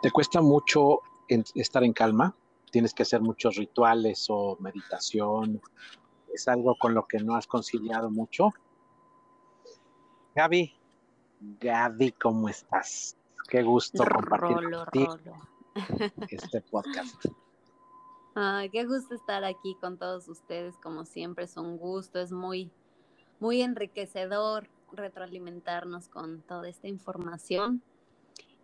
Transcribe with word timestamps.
¿Te 0.00 0.12
cuesta 0.12 0.40
mucho 0.40 1.00
estar 1.28 1.82
en 1.82 1.92
calma? 1.92 2.34
¿Tienes 2.70 2.94
que 2.94 3.02
hacer 3.02 3.20
muchos 3.20 3.56
rituales 3.56 4.26
o 4.28 4.56
meditación? 4.60 5.60
¿Es 6.32 6.46
algo 6.46 6.76
con 6.78 6.94
lo 6.94 7.06
que 7.06 7.18
no 7.18 7.34
has 7.34 7.46
conciliado 7.46 8.10
mucho? 8.10 8.50
Gaby, 10.36 10.72
Gaby, 11.60 12.12
¿cómo 12.12 12.48
estás? 12.48 13.16
Qué 13.48 13.62
gusto 13.62 14.04
compartir 14.04 14.56
este 16.30 16.60
podcast. 16.60 17.24
Ay, 18.34 18.70
qué 18.70 18.84
gusto 18.84 19.16
estar 19.16 19.42
aquí 19.42 19.76
con 19.80 19.98
todos 19.98 20.28
ustedes, 20.28 20.76
como 20.76 21.04
siempre, 21.04 21.46
es 21.46 21.56
un 21.56 21.76
gusto, 21.76 22.20
es 22.20 22.30
muy, 22.30 22.70
muy 23.40 23.62
enriquecedor 23.62 24.68
retroalimentarnos 24.92 26.08
con 26.08 26.42
toda 26.42 26.68
esta 26.68 26.86
información. 26.86 27.82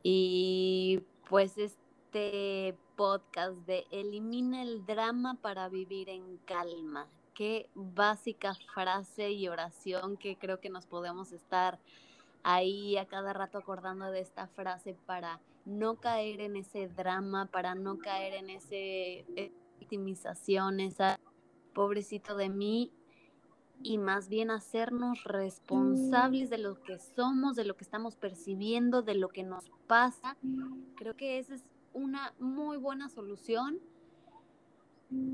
Y 0.04 1.02
pues 1.28 1.56
este 1.58 2.76
podcast 2.96 3.56
de 3.66 3.86
Elimina 3.90 4.62
el 4.62 4.84
drama 4.84 5.38
para 5.40 5.68
vivir 5.68 6.08
en 6.08 6.38
calma. 6.38 7.08
Qué 7.34 7.68
básica 7.74 8.54
frase 8.74 9.32
y 9.32 9.48
oración 9.48 10.16
que 10.16 10.36
creo 10.36 10.60
que 10.60 10.70
nos 10.70 10.86
podemos 10.86 11.32
estar 11.32 11.78
ahí 12.42 12.96
a 12.96 13.06
cada 13.06 13.32
rato 13.32 13.58
acordando 13.58 14.10
de 14.10 14.20
esta 14.20 14.46
frase 14.48 14.96
para 15.06 15.40
no 15.64 15.96
caer 15.96 16.40
en 16.40 16.56
ese 16.56 16.88
drama, 16.88 17.46
para 17.46 17.74
no 17.74 17.98
caer 17.98 18.34
en 18.34 18.50
ese 18.50 19.24
victimización, 19.80 20.80
esa 20.80 21.18
pobrecito 21.72 22.36
de 22.36 22.50
mí 22.50 22.92
y 23.84 23.98
más 23.98 24.28
bien 24.30 24.50
hacernos 24.50 25.24
responsables 25.24 26.48
de 26.48 26.56
lo 26.56 26.82
que 26.82 26.98
somos, 26.98 27.54
de 27.54 27.64
lo 27.64 27.76
que 27.76 27.84
estamos 27.84 28.16
percibiendo, 28.16 29.02
de 29.02 29.14
lo 29.14 29.28
que 29.28 29.42
nos 29.42 29.70
pasa. 29.86 30.38
Creo 30.96 31.14
que 31.14 31.38
esa 31.38 31.54
es 31.54 31.64
una 31.92 32.32
muy 32.38 32.78
buena 32.78 33.10
solución. 33.10 33.78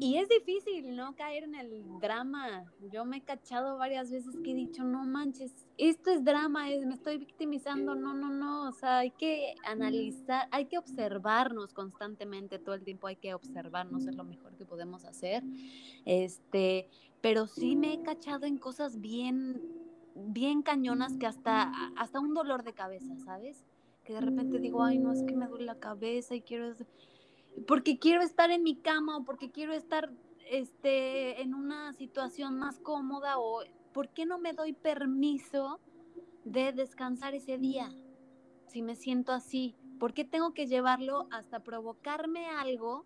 Y 0.01 0.17
es 0.17 0.29
difícil, 0.29 0.95
¿no? 0.97 1.15
Caer 1.15 1.45
en 1.45 1.55
el 1.55 1.85
drama. 2.01 2.71
Yo 2.93 3.05
me 3.05 3.19
he 3.19 3.21
cachado 3.23 3.79
varias 3.79 4.11
veces 4.11 4.37
que 4.43 4.51
he 4.51 4.55
dicho, 4.55 4.83
no 4.83 5.05
manches, 5.05 5.55
esto 5.79 6.11
es 6.11 6.23
drama, 6.23 6.65
me 6.65 6.93
estoy 6.93 7.19
victimizando. 7.19 7.95
No, 7.95 8.13
no, 8.13 8.31
no. 8.31 8.69
O 8.69 8.73
sea, 8.73 8.99
hay 8.99 9.13
que 9.13 9.55
analizar, 9.65 10.49
hay 10.51 10.67
que 10.67 10.77
observarnos 10.77 11.73
constantemente, 11.73 12.59
todo 12.59 12.75
el 12.75 12.83
tiempo 12.83 13.07
hay 13.07 13.17
que 13.17 13.33
observarnos, 13.33 14.07
es 14.07 14.17
lo 14.17 14.25
mejor 14.25 14.55
que 14.57 14.67
podemos 14.67 15.05
hacer. 15.05 15.45
Este, 16.05 16.91
pero 17.21 17.47
sí 17.47 17.77
me 17.77 17.95
he 17.95 18.03
cachado 18.03 18.47
en 18.47 18.59
cosas 18.59 19.01
bien, 19.01 19.61
bien 20.15 20.63
cañonas 20.63 21.17
que 21.17 21.27
hasta, 21.27 21.73
hasta 21.97 22.21
un 22.21 22.35
dolor 22.35 22.63
de 22.63 22.73
cabeza, 22.73 23.17
¿sabes? 23.25 23.65
Que 24.05 24.15
de 24.15 24.21
repente 24.21 24.59
digo, 24.59 24.83
ay, 24.83 24.99
no, 24.99 25.13
es 25.13 25.23
que 25.23 25.35
me 25.35 25.47
duele 25.47 25.67
la 25.67 25.79
cabeza 25.79 26.35
y 26.35 26.43
quiero 26.43 26.75
porque 27.67 27.99
quiero 27.99 28.23
estar 28.23 28.51
en 28.51 28.63
mi 28.63 28.77
cama 28.77 29.19
o 29.19 29.25
porque 29.25 29.51
quiero 29.51 29.73
estar 29.73 30.11
este, 30.49 31.43
en 31.43 31.55
una 31.55 31.93
situación 31.93 32.59
más 32.59 32.79
cómoda 32.79 33.39
o 33.39 33.63
¿por 33.93 34.09
qué 34.09 34.25
no 34.27 34.39
me 34.39 34.53
doy 34.53 34.73
permiso 34.73 35.81
de 36.45 36.73
descansar 36.73 37.35
ese 37.35 37.59
día 37.59 37.93
si 38.67 38.83
me 38.83 38.97
siento 38.97 39.33
así? 39.33 39.77
¿Por 39.99 40.15
qué 40.15 40.25
tengo 40.25 40.55
que 40.55 40.67
llevarlo 40.67 41.29
hasta 41.31 41.61
provocarme 41.61 42.47
algo 42.47 43.05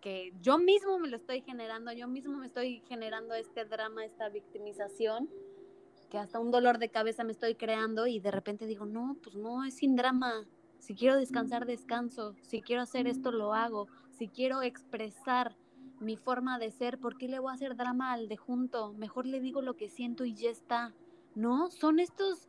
que 0.00 0.32
yo 0.40 0.58
mismo 0.58 0.98
me 0.98 1.08
lo 1.08 1.16
estoy 1.16 1.42
generando, 1.42 1.92
yo 1.92 2.08
mismo 2.08 2.38
me 2.38 2.46
estoy 2.46 2.82
generando 2.86 3.34
este 3.34 3.64
drama, 3.64 4.04
esta 4.04 4.28
victimización, 4.28 5.28
que 6.10 6.18
hasta 6.18 6.38
un 6.38 6.50
dolor 6.50 6.78
de 6.78 6.88
cabeza 6.88 7.24
me 7.24 7.32
estoy 7.32 7.54
creando 7.54 8.06
y 8.06 8.20
de 8.20 8.30
repente 8.30 8.66
digo, 8.66 8.86
no, 8.86 9.16
pues 9.22 9.36
no, 9.36 9.64
es 9.64 9.74
sin 9.74 9.96
drama, 9.96 10.46
si 10.78 10.94
quiero 10.94 11.16
descansar, 11.16 11.66
descanso. 11.66 12.34
Si 12.42 12.62
quiero 12.62 12.82
hacer 12.82 13.06
esto, 13.06 13.30
lo 13.30 13.54
hago. 13.54 13.88
Si 14.10 14.28
quiero 14.28 14.62
expresar 14.62 15.56
mi 16.00 16.16
forma 16.16 16.58
de 16.58 16.70
ser, 16.70 16.98
¿por 16.98 17.18
qué 17.18 17.28
le 17.28 17.38
voy 17.38 17.50
a 17.50 17.54
hacer 17.54 17.76
drama 17.76 18.12
al 18.12 18.28
de 18.28 18.36
junto? 18.36 18.92
Mejor 18.94 19.26
le 19.26 19.40
digo 19.40 19.60
lo 19.60 19.76
que 19.76 19.88
siento 19.88 20.24
y 20.24 20.34
ya 20.34 20.50
está. 20.50 20.94
¿No? 21.34 21.70
Son 21.70 22.00
estos, 22.00 22.48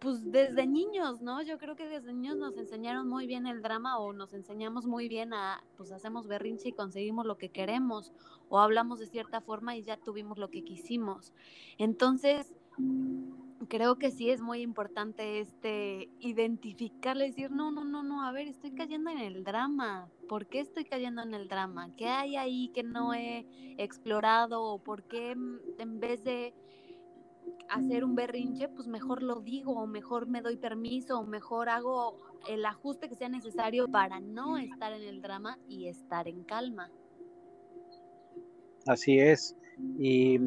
pues 0.00 0.32
desde 0.32 0.66
niños, 0.66 1.20
¿no? 1.20 1.42
Yo 1.42 1.58
creo 1.58 1.76
que 1.76 1.86
desde 1.86 2.12
niños 2.12 2.36
nos 2.36 2.56
enseñaron 2.56 3.06
muy 3.08 3.26
bien 3.26 3.46
el 3.46 3.60
drama 3.60 3.98
o 3.98 4.12
nos 4.12 4.32
enseñamos 4.32 4.86
muy 4.86 5.08
bien 5.08 5.34
a, 5.34 5.62
pues 5.76 5.92
hacemos 5.92 6.26
berrinche 6.26 6.70
y 6.70 6.72
conseguimos 6.72 7.26
lo 7.26 7.36
que 7.36 7.50
queremos 7.50 8.12
o 8.48 8.58
hablamos 8.58 8.98
de 8.98 9.06
cierta 9.06 9.40
forma 9.42 9.76
y 9.76 9.82
ya 9.82 9.98
tuvimos 9.98 10.38
lo 10.38 10.48
que 10.48 10.64
quisimos. 10.64 11.34
Entonces, 11.76 12.54
creo 13.68 13.96
que 13.96 14.10
sí 14.10 14.30
es 14.30 14.40
muy 14.40 14.62
importante 14.62 15.40
este 15.40 16.08
identificarle, 16.18 17.26
decir, 17.26 17.50
no, 17.50 17.70
no, 17.70 17.84
no, 17.84 18.02
no, 18.02 18.24
a 18.24 18.32
ver, 18.32 18.48
estoy 18.48 18.72
cayendo 18.72 19.10
en 19.10 19.18
el 19.18 19.44
drama. 19.44 20.08
¿Por 20.28 20.46
qué 20.46 20.60
estoy 20.60 20.84
cayendo 20.86 21.22
en 21.22 21.34
el 21.34 21.46
drama? 21.46 21.90
¿Qué 21.96 22.06
hay 22.08 22.36
ahí 22.36 22.68
que 22.68 22.82
no 22.82 23.12
he 23.12 23.46
explorado? 23.76 24.62
¿O 24.62 24.78
por 24.78 25.02
qué 25.04 25.36
mm, 25.36 25.58
en 25.78 26.00
vez 26.00 26.24
de 26.24 26.54
hacer 27.68 28.04
un 28.04 28.14
berrinche, 28.14 28.68
pues 28.68 28.88
mejor 28.88 29.22
lo 29.22 29.40
digo, 29.40 29.72
o 29.72 29.86
mejor 29.86 30.26
me 30.26 30.42
doy 30.42 30.56
permiso, 30.56 31.20
o 31.20 31.24
mejor 31.24 31.68
hago 31.68 32.16
el 32.48 32.64
ajuste 32.64 33.08
que 33.08 33.14
sea 33.14 33.28
necesario 33.28 33.88
para 33.88 34.20
no 34.20 34.58
estar 34.58 34.92
en 34.92 35.02
el 35.02 35.22
drama 35.22 35.58
y 35.68 35.86
estar 35.88 36.26
en 36.28 36.42
calma? 36.44 36.90
Así 38.86 39.18
es. 39.18 39.56
Y 39.98 40.40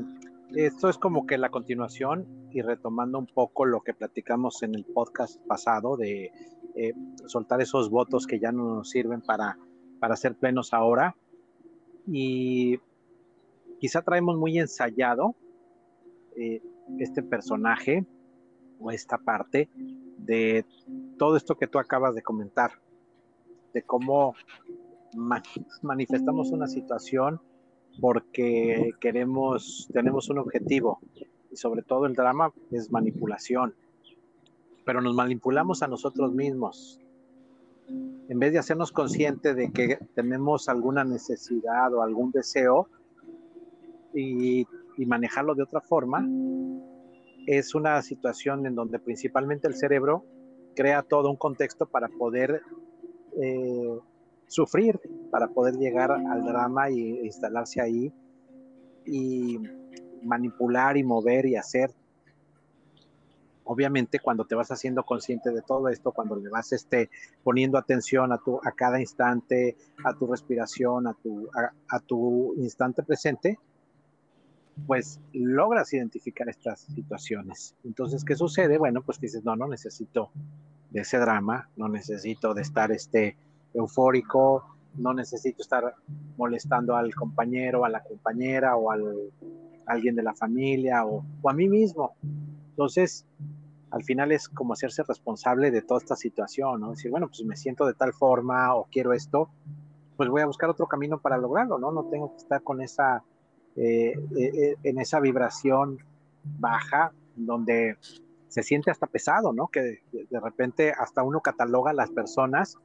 esto 0.56 0.90
es 0.90 0.98
como 0.98 1.26
que 1.26 1.38
la 1.38 1.50
continuación 1.50 2.28
y 2.52 2.62
retomando 2.62 3.18
un 3.18 3.28
poco 3.28 3.66
lo 3.66 3.82
que 3.82 3.94
platicamos 3.94 4.62
en 4.64 4.76
el 4.76 4.86
podcast 4.86 5.40
pasado 5.48 5.98
de 5.98 6.32
eh, 6.76 6.94
soltar 7.26 7.62
esos 7.62 7.90
votos 7.90 8.28
que 8.28 8.40
ya 8.40 8.52
no 8.52 8.76
nos 8.76 8.90
sirven 8.90 9.22
para, 9.22 9.58
para 10.00 10.16
ser 10.16 10.36
plenos 10.36 10.74
ahora. 10.74 11.16
Y 12.06 12.80
quizá 13.80 14.02
traemos 14.02 14.38
muy 14.38 14.60
ensayado 14.60 15.36
eh, 16.36 16.62
este 17.00 17.24
personaje 17.24 18.06
o 18.80 18.92
esta 18.92 19.18
parte 19.18 19.70
de 20.18 20.66
todo 21.18 21.38
esto 21.38 21.56
que 21.56 21.68
tú 21.68 21.80
acabas 21.80 22.16
de 22.16 22.22
comentar, 22.22 22.72
de 23.74 23.82
cómo 23.84 24.36
manifestamos 25.82 26.52
una 26.52 26.68
situación 26.68 27.40
porque 28.00 28.92
queremos, 29.00 29.88
tenemos 29.94 30.30
un 30.30 30.40
objetivo 30.40 31.00
y 31.52 31.56
sobre 31.56 31.84
todo 31.84 32.06
el 32.06 32.16
drama 32.16 32.52
es 32.72 32.92
manipulación, 32.92 33.76
pero 34.86 35.02
nos 35.02 35.16
manipulamos 35.16 35.84
a 35.84 35.88
nosotros 35.88 36.34
mismos. 36.34 37.00
En 38.30 38.40
vez 38.40 38.54
de 38.54 38.60
hacernos 38.60 38.92
consciente 38.92 39.54
de 39.54 39.72
que 39.72 40.00
tenemos 40.16 40.70
alguna 40.70 41.04
necesidad 41.04 41.94
o 41.94 42.02
algún 42.02 42.32
deseo 42.32 42.88
y, 44.14 44.66
y 44.98 45.06
manejarlo 45.06 45.56
de 45.56 45.64
otra 45.64 45.82
forma, 45.82 46.28
es 47.46 47.76
una 47.76 48.02
situación 48.02 48.66
en 48.66 48.76
donde 48.76 49.00
principalmente 49.00 49.68
el 49.68 49.76
cerebro 49.76 50.26
crea 50.76 51.04
todo 51.04 51.30
un 51.30 51.38
contexto 51.38 51.86
para 51.86 52.08
poder 52.08 52.62
eh, 53.40 54.00
sufrir 54.48 55.00
para 55.32 55.48
poder 55.48 55.76
llegar 55.76 56.12
al 56.12 56.44
drama 56.46 56.90
y 56.92 57.26
instalarse 57.26 57.82
ahí 57.82 58.14
y 59.06 59.58
manipular 60.24 60.96
y 60.96 61.04
mover 61.04 61.48
y 61.48 61.56
hacer. 61.56 61.92
Obviamente 63.66 64.20
cuando 64.20 64.46
te 64.46 64.56
vas 64.56 64.70
haciendo 64.72 65.04
consciente 65.04 65.50
de 65.50 65.62
todo 65.62 65.90
esto, 65.90 66.12
cuando 66.12 66.36
le 66.36 66.50
vas 66.50 66.72
este, 66.72 67.10
poniendo 67.44 67.78
atención 67.78 68.32
a, 68.32 68.38
tu, 68.38 68.60
a 68.64 68.72
cada 68.74 69.00
instante, 69.00 69.76
a 70.04 70.14
tu 70.14 70.28
respiración, 70.28 71.08
a 71.08 71.14
tu, 71.16 71.50
a 71.90 72.00
tu 72.02 72.54
instante 72.58 73.02
presente, 73.04 73.58
pues 74.88 75.20
logras 75.34 75.94
identificar 75.94 76.50
estas 76.50 76.82
situaciones. 76.82 77.76
Entonces, 77.84 78.24
¿qué 78.24 78.36
sucede? 78.36 78.78
Bueno, 78.78 79.02
pues 79.02 79.20
dices, 79.20 79.44
no, 79.44 79.56
no 79.56 79.68
necesito 79.68 80.32
de 80.90 81.02
ese 81.02 81.18
drama, 81.18 81.70
no 81.76 81.88
necesito 81.88 82.54
de 82.54 82.62
estar 82.62 82.92
este, 82.92 83.38
eufórico, 83.74 84.66
no 84.96 85.14
necesito 85.14 85.62
estar 85.62 85.96
molestando 86.38 86.96
al 86.96 87.14
compañero, 87.16 87.86
a 87.86 87.90
la 87.90 88.04
compañera 88.04 88.76
o 88.76 88.92
al 88.92 89.32
alguien 89.86 90.16
de 90.16 90.24
la 90.24 90.34
familia 90.34 91.06
o, 91.06 91.24
a 91.48 91.54
mí 91.54 91.68
mismo. 91.68 92.16
Entonces, 92.70 93.26
al 93.92 94.04
final 94.04 94.32
es 94.32 94.50
como 94.50 94.74
hacerse 94.74 95.04
responsable 95.04 95.72
de 95.72 95.82
toda 95.82 96.00
esta 96.00 96.16
situación, 96.16 96.82
¿no? 96.82 96.92
Decir, 96.92 97.12
bueno, 97.12 97.28
pues 97.28 97.44
me 97.44 97.56
siento 97.56 97.86
de 97.86 97.94
tal 97.94 98.14
forma 98.14 98.76
o 98.76 98.88
quiero 98.92 99.14
esto, 99.14 99.50
pues 100.18 100.30
voy 100.30 100.42
a 100.42 100.46
buscar 100.46 100.70
otro 100.70 100.88
camino 100.88 101.20
para 101.20 101.38
lograrlo, 101.38 101.78
¿no? 101.78 101.92
No 101.92 102.06
tengo 102.06 102.32
que 102.32 102.38
estar 102.38 102.64
con 102.64 102.82
esa, 102.82 103.24
eh, 103.76 104.14
eh, 104.36 104.52
eh, 104.54 104.76
en 104.84 105.00
esa 105.00 105.20
vibración 105.20 105.98
baja, 106.44 107.12
donde 107.36 107.98
se 108.48 108.62
siente 108.62 108.92
hasta 108.92 109.08
pesado, 109.08 109.52
¿no? 109.52 109.68
Que 109.68 110.02
de, 110.12 110.40
repente 110.40 110.92
hasta 110.92 111.24
uno 111.24 111.42
cataloga 111.42 111.92
a 111.92 111.94
las 111.94 112.12
personas 112.12 112.78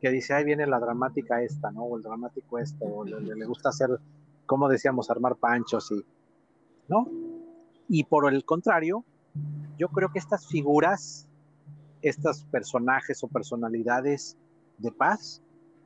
que 0.00 0.10
dice, 0.10 0.34
ahí 0.34 0.44
viene 0.44 0.66
la 0.66 0.80
dramática 0.80 1.42
esta, 1.42 1.70
¿no? 1.70 1.84
O 1.84 1.96
el 1.96 2.02
dramático 2.02 2.58
esto, 2.58 2.84
o 2.84 3.04
le, 3.04 3.46
gusta 3.46 3.68
hacer, 3.68 4.00
como 4.46 4.68
decíamos, 4.68 5.10
armar 5.10 5.36
panchos 5.36 5.92
y, 5.92 6.04
¿no? 6.88 7.06
Y 7.88 8.04
por 8.04 8.32
el 8.32 8.44
contrario, 8.44 9.04
yo 9.78 9.88
creo 9.88 10.10
que 10.10 10.18
estas 10.18 10.48
figuras 10.48 11.28
estos 12.02 12.44
personajes 12.44 13.22
o 13.24 13.28
personalidades 13.28 14.36
de 14.78 14.92
paz, 14.92 15.42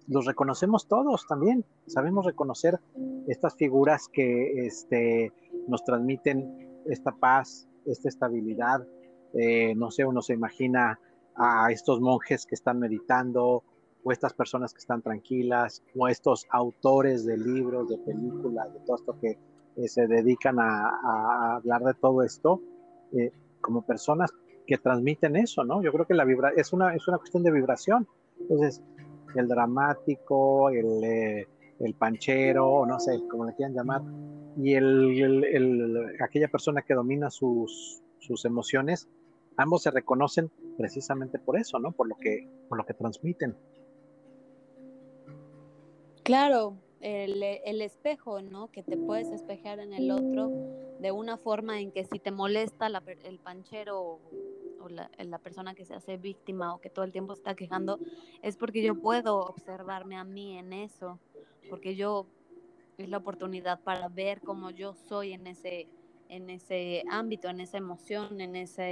los 0.09 0.25
reconocemos 0.25 0.89
todos 0.89 1.27
también. 1.27 1.65
Sabemos 1.87 2.25
reconocer 2.25 2.81
estas 3.27 3.55
figuras 3.57 4.09
que 4.09 4.67
este, 4.67 5.33
nos 5.69 5.85
transmiten 5.85 6.83
esta 6.87 7.13
paz, 7.13 7.69
esta 7.85 8.09
estabilidad. 8.09 8.87
Eh, 9.35 9.75
no 9.75 9.91
sé, 9.91 10.05
uno 10.05 10.23
se 10.23 10.33
imagina 10.33 10.99
a 11.37 11.71
estos 11.71 12.01
monjes 12.01 12.47
que 12.47 12.55
están 12.55 12.79
meditando, 12.81 13.63
o 14.03 14.13
estas 14.13 14.33
personas 14.33 14.73
que 14.73 14.79
están 14.79 15.03
tranquilas, 15.03 15.83
o 15.95 16.09
estos 16.09 16.47
autores 16.51 17.25
de 17.25 17.37
libros, 17.37 17.89
de 17.89 17.99
películas, 17.99 18.73
de 18.73 18.81
todo 18.81 18.97
esto 18.97 19.19
que 19.21 19.39
eh, 19.77 19.89
se 19.89 20.07
dedican 20.07 20.59
a, 20.59 21.57
hablar 21.57 21.83
de 21.83 21.95
todo 21.95 22.23
esto, 22.23 22.63
eh, 23.13 23.31
como 23.61 23.83
personas 23.83 24.33
que 24.67 24.79
transmiten 24.79 25.37
eso, 25.37 25.65
¿no? 25.65 25.83
Yo 25.83 25.93
creo 25.93 26.07
que 26.07 26.15
la 26.15 26.25
vibra 26.25 26.51
es 26.57 26.73
una, 26.73 26.95
es 26.95 27.07
una 27.09 27.19
cuestión 27.19 27.43
de 27.43 27.51
vibración. 27.51 28.07
Entonces, 28.41 28.83
el 29.35 29.49
dramático, 29.49 30.71
el, 30.71 31.05
eh, 31.05 31.47
el 31.81 31.95
panchero, 31.95 32.85
no 32.87 32.99
sé, 32.99 33.21
como 33.29 33.45
le 33.45 33.55
quieran 33.55 33.75
llamar, 33.75 34.03
y 34.57 34.75
el, 34.75 35.45
el, 35.45 36.17
aquella 36.21 36.49
persona 36.49 36.83
que 36.83 36.95
domina 36.95 37.31
sus, 37.31 38.03
sus 38.19 38.45
emociones, 38.45 39.09
ambos 39.57 39.83
se 39.83 39.91
reconocen 39.91 40.51
precisamente 40.77 41.39
por 41.39 41.59
eso, 41.59 41.79
¿no? 41.79 41.93
Por 41.93 42.09
lo 42.09 42.17
que, 42.17 42.49
por 42.69 42.79
lo 42.79 42.85
que 42.85 42.95
transmiten. 42.95 43.57
Claro, 46.25 46.77
el, 47.01 47.43
el, 47.43 47.81
espejo, 47.81 48.43
¿no? 48.43 48.71
Que 48.71 48.83
te 48.83 48.97
puedes 48.97 49.29
espejar 49.29 49.79
en 49.79 49.93
el 49.93 50.11
otro 50.11 50.51
de 51.01 51.13
una 51.13 51.39
forma 51.39 51.81
en 51.81 51.93
que 51.93 52.05
si 52.05 52.19
te 52.19 52.31
molesta 52.31 52.89
la, 52.89 53.03
el 53.25 53.39
panchero 53.39 54.21
o 54.81 54.89
la, 54.89 55.11
la, 55.19 55.39
persona 55.39 55.75
que 55.75 55.85
se 55.85 55.95
hace 55.95 56.17
víctima 56.17 56.75
o 56.75 56.81
que 56.81 56.91
todo 56.91 57.05
el 57.05 57.13
tiempo 57.13 57.33
está 57.33 57.55
quejando, 57.55 57.99
es 58.43 58.57
porque 58.57 58.83
yo 58.83 58.95
puedo 59.01 59.39
observarme 59.41 60.17
a 60.17 60.25
mí 60.25 60.59
en 60.59 60.73
eso, 60.73 61.19
porque 61.69 61.97
yo 61.97 62.27
es 62.99 63.09
la 63.09 63.19
oportunidad 63.19 63.81
para 63.81 64.09
ver 64.09 64.41
cómo 64.41 64.71
yo 64.71 64.93
soy 64.95 65.33
en 65.33 65.47
ese, 65.47 65.89
en 66.29 66.51
ese 66.51 67.05
ámbito, 67.11 67.49
en 67.49 67.61
esa 67.61 67.79
emoción, 67.79 68.41
en 68.41 68.57
esa 68.57 68.85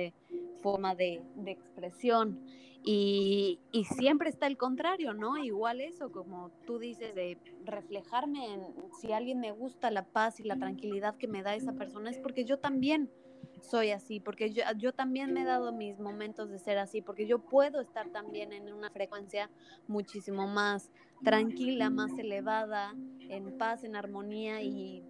forma 0.62 0.94
de, 0.94 1.22
de 1.34 1.50
expresión. 1.50 2.40
Y, 2.88 3.58
y, 3.72 3.82
siempre 3.82 4.28
está 4.28 4.46
el 4.46 4.56
contrario, 4.56 5.12
¿no? 5.12 5.36
Igual 5.38 5.80
eso, 5.80 6.12
como 6.12 6.50
tú 6.66 6.78
dices, 6.78 7.16
de 7.16 7.36
reflejarme 7.64 8.54
en 8.54 8.62
si 9.00 9.12
alguien 9.12 9.40
me 9.40 9.50
gusta 9.50 9.90
la 9.90 10.04
paz 10.04 10.38
y 10.38 10.44
la 10.44 10.56
tranquilidad 10.56 11.16
que 11.16 11.26
me 11.26 11.42
da 11.42 11.56
esa 11.56 11.72
persona, 11.72 12.10
es 12.10 12.18
porque 12.18 12.44
yo 12.44 12.60
también 12.60 13.10
soy 13.60 13.90
así, 13.90 14.20
porque 14.20 14.52
yo, 14.52 14.62
yo 14.76 14.92
también 14.92 15.32
me 15.32 15.42
he 15.42 15.44
dado 15.44 15.72
mis 15.72 15.98
momentos 15.98 16.50
de 16.50 16.58
ser 16.58 16.78
así, 16.78 17.02
porque 17.02 17.26
yo 17.26 17.38
puedo 17.38 17.80
estar 17.80 18.08
también 18.10 18.52
en 18.52 18.72
una 18.72 18.90
frecuencia 18.90 19.50
muchísimo 19.88 20.46
más 20.46 20.90
tranquila, 21.24 21.90
más 21.90 22.16
elevada, 22.18 22.94
en 23.28 23.56
paz, 23.58 23.84
en 23.84 23.96
armonía 23.96 24.62
y 24.62 25.02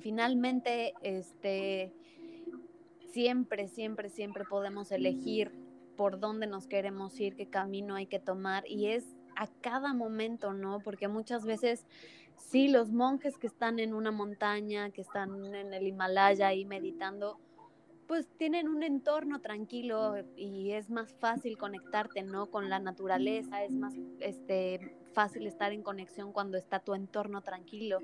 finalmente, 0.00 0.94
este, 1.02 1.92
siempre, 3.10 3.68
siempre, 3.68 4.08
siempre 4.08 4.44
podemos 4.44 4.92
elegir 4.92 5.52
por 5.96 6.18
dónde 6.18 6.46
nos 6.46 6.66
queremos 6.66 7.18
ir, 7.20 7.36
qué 7.36 7.46
camino 7.46 7.94
hay 7.94 8.06
que 8.06 8.18
tomar 8.18 8.64
y 8.66 8.86
es 8.86 9.04
a 9.36 9.46
cada 9.60 9.94
momento, 9.94 10.52
¿no? 10.52 10.80
Porque 10.80 11.08
muchas 11.08 11.44
veces 11.44 11.86
sí, 12.36 12.68
los 12.68 12.90
monjes 12.92 13.38
que 13.38 13.46
están 13.46 13.78
en 13.78 13.94
una 13.94 14.10
montaña, 14.10 14.90
que 14.90 15.00
están 15.00 15.54
en 15.54 15.72
el 15.72 15.86
Himalaya 15.86 16.48
ahí 16.48 16.64
meditando, 16.64 17.38
pues 18.06 18.28
tienen 18.36 18.68
un 18.68 18.82
entorno 18.82 19.40
tranquilo 19.40 20.14
y 20.36 20.72
es 20.72 20.90
más 20.90 21.12
fácil 21.14 21.56
conectarte, 21.56 22.22
¿no? 22.22 22.50
Con 22.50 22.68
la 22.68 22.78
naturaleza, 22.78 23.64
es 23.64 23.72
más 23.72 23.94
este, 24.20 24.96
fácil 25.12 25.46
estar 25.46 25.72
en 25.72 25.82
conexión 25.82 26.32
cuando 26.32 26.58
está 26.58 26.80
tu 26.80 26.94
entorno 26.94 27.42
tranquilo. 27.42 28.00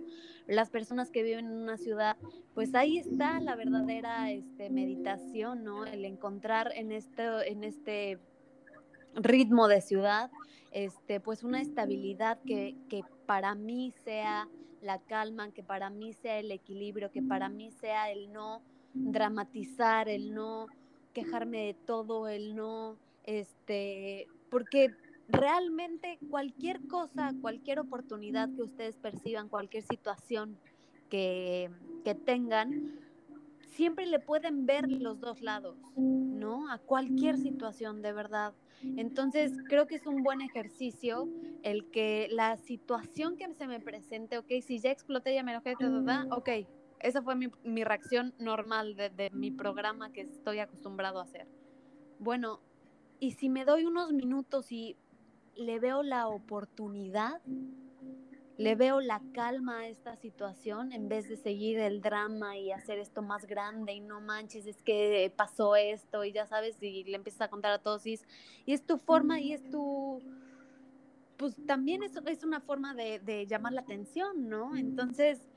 Las 0.47 0.71
personas 0.71 1.11
que 1.11 1.23
viven 1.23 1.47
en 1.47 1.53
una 1.53 1.77
ciudad, 1.77 2.17
pues 2.55 2.75
ahí 2.75 2.99
está 2.99 3.41
la 3.41 3.57
verdadera 3.57 4.31
este, 4.31 4.71
meditación, 4.71 5.65
¿no? 5.65 5.85
El 5.87 6.05
encontrar 6.05 6.73
en 6.75 6.93
este, 6.93 7.51
en 7.51 7.65
este 7.65 8.19
ritmo 9.15 9.69
de 9.69 9.81
ciudad, 9.81 10.31
este, 10.71 11.21
pues 11.21 11.43
una 11.43 11.61
estabilidad 11.61 12.39
que, 12.43 12.77
que 12.89 13.03
para 13.27 13.55
mí 13.55 13.93
sea 14.05 14.49
la 14.81 15.01
calma, 15.01 15.51
que 15.51 15.63
para 15.63 15.91
mí 15.91 16.13
sea 16.13 16.39
el 16.39 16.53
equilibrio, 16.53 17.11
que 17.11 17.23
para 17.23 17.49
mí 17.49 17.71
sea 17.73 18.11
el 18.11 18.33
no 18.33 18.63
dramatizar, 18.95 20.09
el 20.09 20.35
no 20.35 20.67
quejarme 21.13 21.67
de 21.67 21.75
todo, 21.75 22.29
el 22.29 22.55
no, 22.55 22.97
este, 23.25 24.29
porque 24.51 24.95
realmente 25.29 26.19
cualquier 26.31 26.87
cosa, 26.87 27.35
cualquier 27.41 27.81
oportunidad 27.81 28.49
que 28.55 28.63
ustedes 28.63 28.97
perciban, 28.97 29.49
cualquier 29.49 29.83
situación 29.83 30.57
que, 31.11 31.71
que 32.05 32.15
tengan, 32.15 32.99
siempre 33.79 34.07
le 34.07 34.19
pueden 34.19 34.67
ver 34.67 34.91
los 34.91 35.21
dos 35.21 35.41
lados, 35.41 35.77
¿no? 35.97 36.71
A 36.71 36.79
cualquier 36.79 37.37
situación, 37.37 38.03
de 38.03 38.13
verdad. 38.13 38.53
Entonces, 38.97 39.53
creo 39.69 39.87
que 39.87 39.97
es 39.97 40.07
un 40.07 40.23
buen 40.23 40.41
ejercicio 40.41 41.29
el 41.63 41.91
que 41.91 42.29
la 42.31 42.57
situación 42.57 43.37
que 43.37 43.53
se 43.55 43.67
me 43.67 43.81
presente, 43.81 44.39
ok, 44.39 44.47
si 44.63 44.79
ya 44.79 44.91
exploté, 44.91 45.35
ya 45.35 45.43
me 45.43 45.53
enojé, 45.53 45.75
ok, 46.31 46.49
esa 47.01 47.23
fue 47.23 47.35
mi, 47.35 47.49
mi 47.65 47.85
reacción 47.85 48.35
normal 48.39 48.97
de, 48.97 49.11
de, 49.11 49.31
mi 49.31 49.51
programa 49.51 50.13
que 50.13 50.23
estoy 50.23 50.59
acostumbrado 50.59 51.21
a 51.21 51.23
hacer. 51.23 51.47
Bueno, 52.19 52.61
y 53.21 53.33
si 53.33 53.49
me 53.49 53.65
doy 53.65 53.85
unos 53.85 54.13
minutos 54.13 54.71
y 54.73 54.97
le 55.57 55.79
veo 55.81 56.03
la 56.03 56.29
oportunidad, 56.29 57.41
le 58.59 58.75
veo 58.75 59.01
la 59.01 59.23
calma 59.33 59.81
a 59.81 59.89
esta 59.89 60.17
situación 60.17 60.93
en 60.93 61.09
vez 61.09 61.29
de 61.29 61.37
seguir 61.37 61.79
el 61.79 62.01
drama 62.01 62.59
y 62.59 62.73
hacer 62.73 62.99
esto 62.99 63.23
más 63.23 63.47
grande 63.47 63.93
y 63.93 64.01
no 64.01 64.21
manches, 64.21 64.67
es 64.67 64.83
que 64.83 65.33
pasó 65.37 65.77
esto 65.77 66.25
y 66.25 66.33
ya 66.33 66.45
sabes, 66.47 66.83
y 66.83 67.05
le 67.05 67.15
empiezas 67.15 67.43
a 67.43 67.49
contar 67.49 67.71
a 67.71 67.79
todos 67.79 68.05
y 68.05 68.19
es, 68.67 68.83
tu 68.85 68.99
forma 68.99 69.41
y 69.41 69.53
es 69.53 69.71
tu, 69.71 70.21
pues 71.37 71.55
también 71.67 72.03
es, 72.03 72.17
es 72.27 72.43
una 72.43 72.61
forma 72.61 72.95
de, 72.95 73.21
de 73.21 73.47
llamar 73.47 73.75
la 73.75 73.83
atención, 73.83 74.49
¿no? 74.49 74.77
Entonces, 74.77 75.48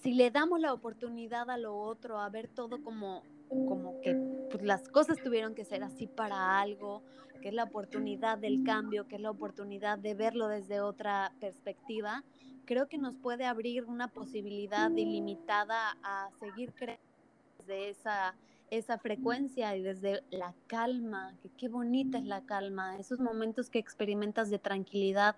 si 0.00 0.14
le 0.14 0.30
damos 0.30 0.60
la 0.60 0.72
oportunidad 0.72 1.50
a 1.50 1.58
lo 1.58 1.76
otro, 1.76 2.20
a 2.20 2.28
ver 2.28 2.48
todo 2.48 2.82
como, 2.82 3.22
como 3.48 4.00
que 4.00 4.14
pues, 4.50 4.62
las 4.62 4.88
cosas 4.88 5.18
tuvieron 5.22 5.54
que 5.54 5.64
ser 5.64 5.82
así 5.82 6.06
para 6.06 6.60
algo, 6.60 7.02
que 7.40 7.48
es 7.48 7.54
la 7.54 7.64
oportunidad 7.64 8.38
del 8.38 8.62
cambio, 8.64 9.08
que 9.08 9.16
es 9.16 9.20
la 9.20 9.30
oportunidad 9.30 9.98
de 9.98 10.14
verlo 10.14 10.48
desde 10.48 10.80
otra 10.80 11.32
perspectiva, 11.40 12.24
creo 12.64 12.88
que 12.88 12.98
nos 12.98 13.16
puede 13.16 13.44
abrir 13.44 13.84
una 13.84 14.08
posibilidad 14.08 14.90
ilimitada 14.90 15.96
a 16.02 16.30
seguir 16.38 16.72
creciendo 16.72 17.12
desde 17.58 17.90
esa 17.90 18.34
esa 18.72 18.96
frecuencia 18.96 19.76
y 19.76 19.82
desde 19.82 20.24
la 20.30 20.54
calma, 20.66 21.34
que 21.42 21.50
qué 21.50 21.68
bonita 21.68 22.16
es 22.16 22.24
la 22.24 22.40
calma, 22.46 22.96
esos 22.98 23.20
momentos 23.20 23.68
que 23.68 23.78
experimentas 23.78 24.48
de 24.48 24.58
tranquilidad. 24.58 25.36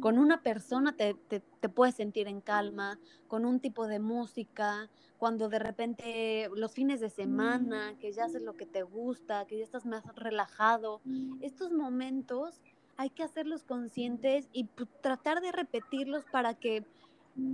Con 0.00 0.18
una 0.18 0.42
persona 0.42 0.96
te, 0.96 1.14
te, 1.14 1.38
te, 1.60 1.68
puedes 1.68 1.94
sentir 1.94 2.26
en 2.26 2.40
calma, 2.40 2.98
con 3.28 3.44
un 3.44 3.60
tipo 3.60 3.86
de 3.86 4.00
música, 4.00 4.90
cuando 5.16 5.48
de 5.48 5.60
repente 5.60 6.50
los 6.56 6.72
fines 6.72 6.98
de 6.98 7.08
semana, 7.08 7.94
que 8.00 8.10
ya 8.10 8.24
haces 8.24 8.42
lo 8.42 8.56
que 8.56 8.66
te 8.66 8.82
gusta, 8.82 9.46
que 9.46 9.58
ya 9.58 9.64
estás 9.64 9.86
más 9.86 10.04
relajado. 10.16 11.00
Estos 11.40 11.70
momentos 11.70 12.60
hay 12.96 13.10
que 13.10 13.22
hacerlos 13.22 13.62
conscientes 13.62 14.48
y 14.52 14.64
tratar 15.00 15.40
de 15.40 15.52
repetirlos 15.52 16.24
para 16.32 16.54
que 16.54 16.84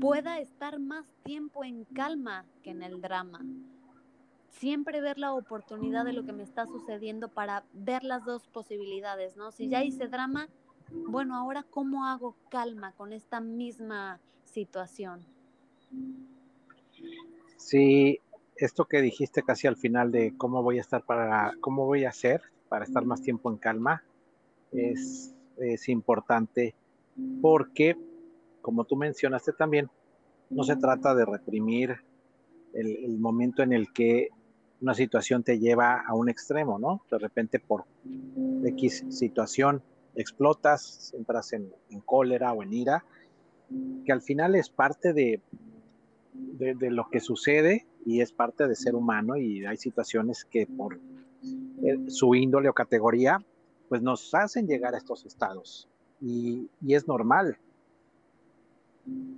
pueda 0.00 0.40
estar 0.40 0.78
más 0.78 1.04
tiempo 1.23 1.64
en 1.64 1.85
calma 1.85 2.47
que 2.62 2.70
en 2.70 2.82
el 2.82 3.02
drama 3.02 3.44
siempre 4.50 5.00
ver 5.00 5.19
la 5.19 5.33
oportunidad 5.33 6.05
de 6.05 6.12
lo 6.12 6.25
que 6.25 6.33
me 6.33 6.43
está 6.43 6.67
sucediendo 6.67 7.28
para 7.28 7.64
ver 7.73 8.05
las 8.05 8.25
dos 8.25 8.47
posibilidades, 8.49 9.37
¿no? 9.37 9.52
Si 9.52 9.69
ya 9.69 9.85
hice 9.85 10.09
drama, 10.09 10.49
bueno, 10.90 11.37
ahora 11.37 11.64
cómo 11.69 12.07
hago 12.07 12.37
calma 12.50 12.93
con 12.93 13.12
esta 13.12 13.40
misma 13.40 14.21
situación. 14.45 15.25
Sí, 17.57 18.21
esto 18.57 18.87
que 18.87 19.00
dijiste 19.00 19.43
casi 19.43 19.67
al 19.67 19.76
final 19.76 20.11
de 20.11 20.35
cómo 20.37 20.62
voy 20.62 20.78
a 20.78 20.81
estar 20.81 21.05
para, 21.05 21.52
cómo 21.61 21.87
voy 21.87 22.05
a 22.05 22.11
hacer 22.11 22.43
para 22.69 22.85
estar 22.85 23.05
más 23.05 23.23
tiempo 23.23 23.50
en 23.50 23.59
calma, 23.59 24.02
es, 24.73 25.35
es 25.57 25.88
importante 25.88 26.75
porque, 27.40 27.97
como 28.61 28.85
tú 28.85 28.97
mencionaste 28.97 29.52
también, 29.52 29.88
no 30.50 30.64
se 30.64 30.76
trata 30.76 31.14
de 31.14 31.25
reprimir 31.25 31.97
el, 32.75 33.05
el 33.05 33.19
momento 33.19 33.62
en 33.62 33.73
el 33.73 33.93
que 33.93 34.28
una 34.80 34.94
situación 34.94 35.42
te 35.42 35.58
lleva 35.58 36.02
a 36.06 36.14
un 36.14 36.28
extremo, 36.28 36.78
¿no? 36.78 37.02
De 37.11 37.18
repente 37.18 37.58
por 37.58 37.85
X 38.64 39.04
situación 39.11 39.82
explotas, 40.14 41.12
entras 41.16 41.52
en, 41.52 41.73
en 41.90 42.00
cólera 42.00 42.52
o 42.52 42.62
en 42.62 42.73
ira, 42.73 43.04
que 44.04 44.12
al 44.12 44.23
final 44.23 44.54
es 44.54 44.70
parte 44.70 45.12
de, 45.12 45.40
de, 46.32 46.75
de, 46.75 46.90
lo 46.90 47.08
que 47.11 47.20
sucede 47.20 47.87
y 48.04 48.20
es 48.20 48.32
parte 48.32 48.66
de 48.66 48.75
ser 48.75 48.94
humano 48.94 49.37
y 49.37 49.64
hay 49.64 49.76
situaciones 49.76 50.44
que 50.44 50.66
por 50.66 50.99
eh, 51.82 52.11
su 52.11 52.35
índole 52.35 52.68
o 52.68 52.73
categoría, 52.73 53.38
pues 53.88 54.02
nos 54.02 54.35
hacen 54.35 54.66
llegar 54.66 54.94
a 54.94 54.99
estos 54.99 55.25
estados. 55.25 55.88
Y, 56.20 56.68
es 56.88 57.06
normal. 57.06 57.58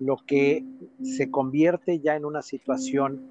Lo 0.01 0.17
que 0.27 0.65
se 1.03 1.31
convierte 1.31 2.01
ya 2.01 2.17
en 2.17 2.25
una 2.25 2.43
situación 2.43 3.31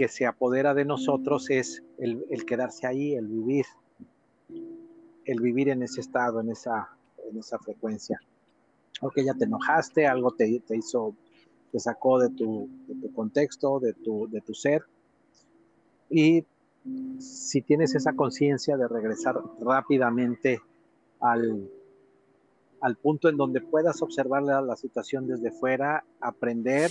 que 0.00 0.08
se 0.08 0.24
apodera 0.24 0.72
de 0.72 0.86
nosotros 0.86 1.50
es 1.50 1.82
el, 1.98 2.46
quedarse 2.46 2.86
ahí, 2.86 3.12
el 3.12 3.26
vivir, 3.26 3.66
el 5.26 5.40
vivir 5.42 5.68
en 5.68 5.82
ese 5.82 6.00
estado, 6.00 6.40
en 6.40 6.50
esa, 6.50 6.88
en 7.30 7.36
esa 7.36 7.58
frecuencia. 7.58 8.18
Ok, 9.02 9.18
ya 9.22 9.34
te 9.34 9.44
enojaste, 9.44 10.06
algo 10.06 10.30
te, 10.30 10.58
te 10.66 10.74
hizo, 10.74 11.14
te 11.70 11.78
sacó 11.78 12.18
de 12.18 12.30
tu, 12.30 12.66
de 12.88 12.94
tu 12.94 13.12
contexto, 13.12 13.78
de 13.78 13.92
tu, 13.92 14.26
de 14.30 14.40
tu 14.40 14.54
ser, 14.54 14.84
y 16.08 16.46
si 17.18 17.60
tienes 17.60 17.94
esa 17.94 18.14
conciencia 18.14 18.78
de 18.78 18.88
regresar 18.88 19.38
rápidamente 19.60 20.62
al, 21.20 21.70
al 22.80 22.96
punto 22.96 23.28
en 23.28 23.36
donde 23.36 23.60
puedas 23.60 24.00
observar 24.00 24.44
la, 24.44 24.76
situación 24.76 25.26
desde 25.26 25.50
fuera, 25.50 26.04
aprender 26.22 26.90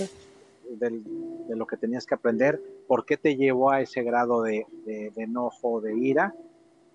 de 0.77 1.55
lo 1.55 1.65
que 1.65 1.77
tenías 1.77 2.05
que 2.05 2.15
aprender, 2.15 2.61
por 2.88 3.05
qué 3.05 3.17
te 3.17 3.35
llevó 3.35 3.71
a 3.71 3.81
ese 3.81 4.03
grado 4.03 4.43
de, 4.43 4.65
de, 4.85 5.11
enojo, 5.15 5.81
de 5.81 5.97
ira, 5.97 6.35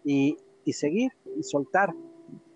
y, 0.04 0.36
y, 0.64 0.72
seguir 0.72 1.12
y 1.36 1.42
soltar. 1.42 1.94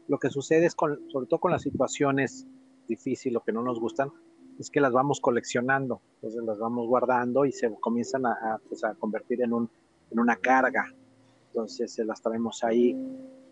Lo 0.07 0.19
que 0.19 0.31
sucede 0.31 0.67
es, 0.67 0.75
con, 0.75 1.11
sobre 1.11 1.27
todo 1.27 1.41
con 1.41 1.53
las 1.53 1.63
situaciones 1.63 2.47
difíciles 2.87 3.37
o 3.37 3.45
que 3.45 3.53
no 3.53 3.63
nos 3.63 3.81
gustan, 3.81 4.11
es 4.59 4.71
que 4.71 4.81
las 4.81 4.93
vamos 4.93 5.21
coleccionando, 5.21 6.01
entonces 6.17 6.43
las 6.45 6.59
vamos 6.59 6.87
guardando 6.87 7.45
y 7.45 7.53
se 7.53 7.73
comienzan 7.81 8.27
a, 8.27 8.61
pues, 8.69 8.83
a 8.85 8.95
convertir 8.95 9.43
en, 9.43 9.53
un, 9.53 9.71
en 10.11 10.19
una 10.19 10.37
carga. 10.37 10.93
Entonces 11.49 11.93
se 11.93 12.05
las 12.05 12.21
traemos 12.21 12.65
ahí, 12.65 12.95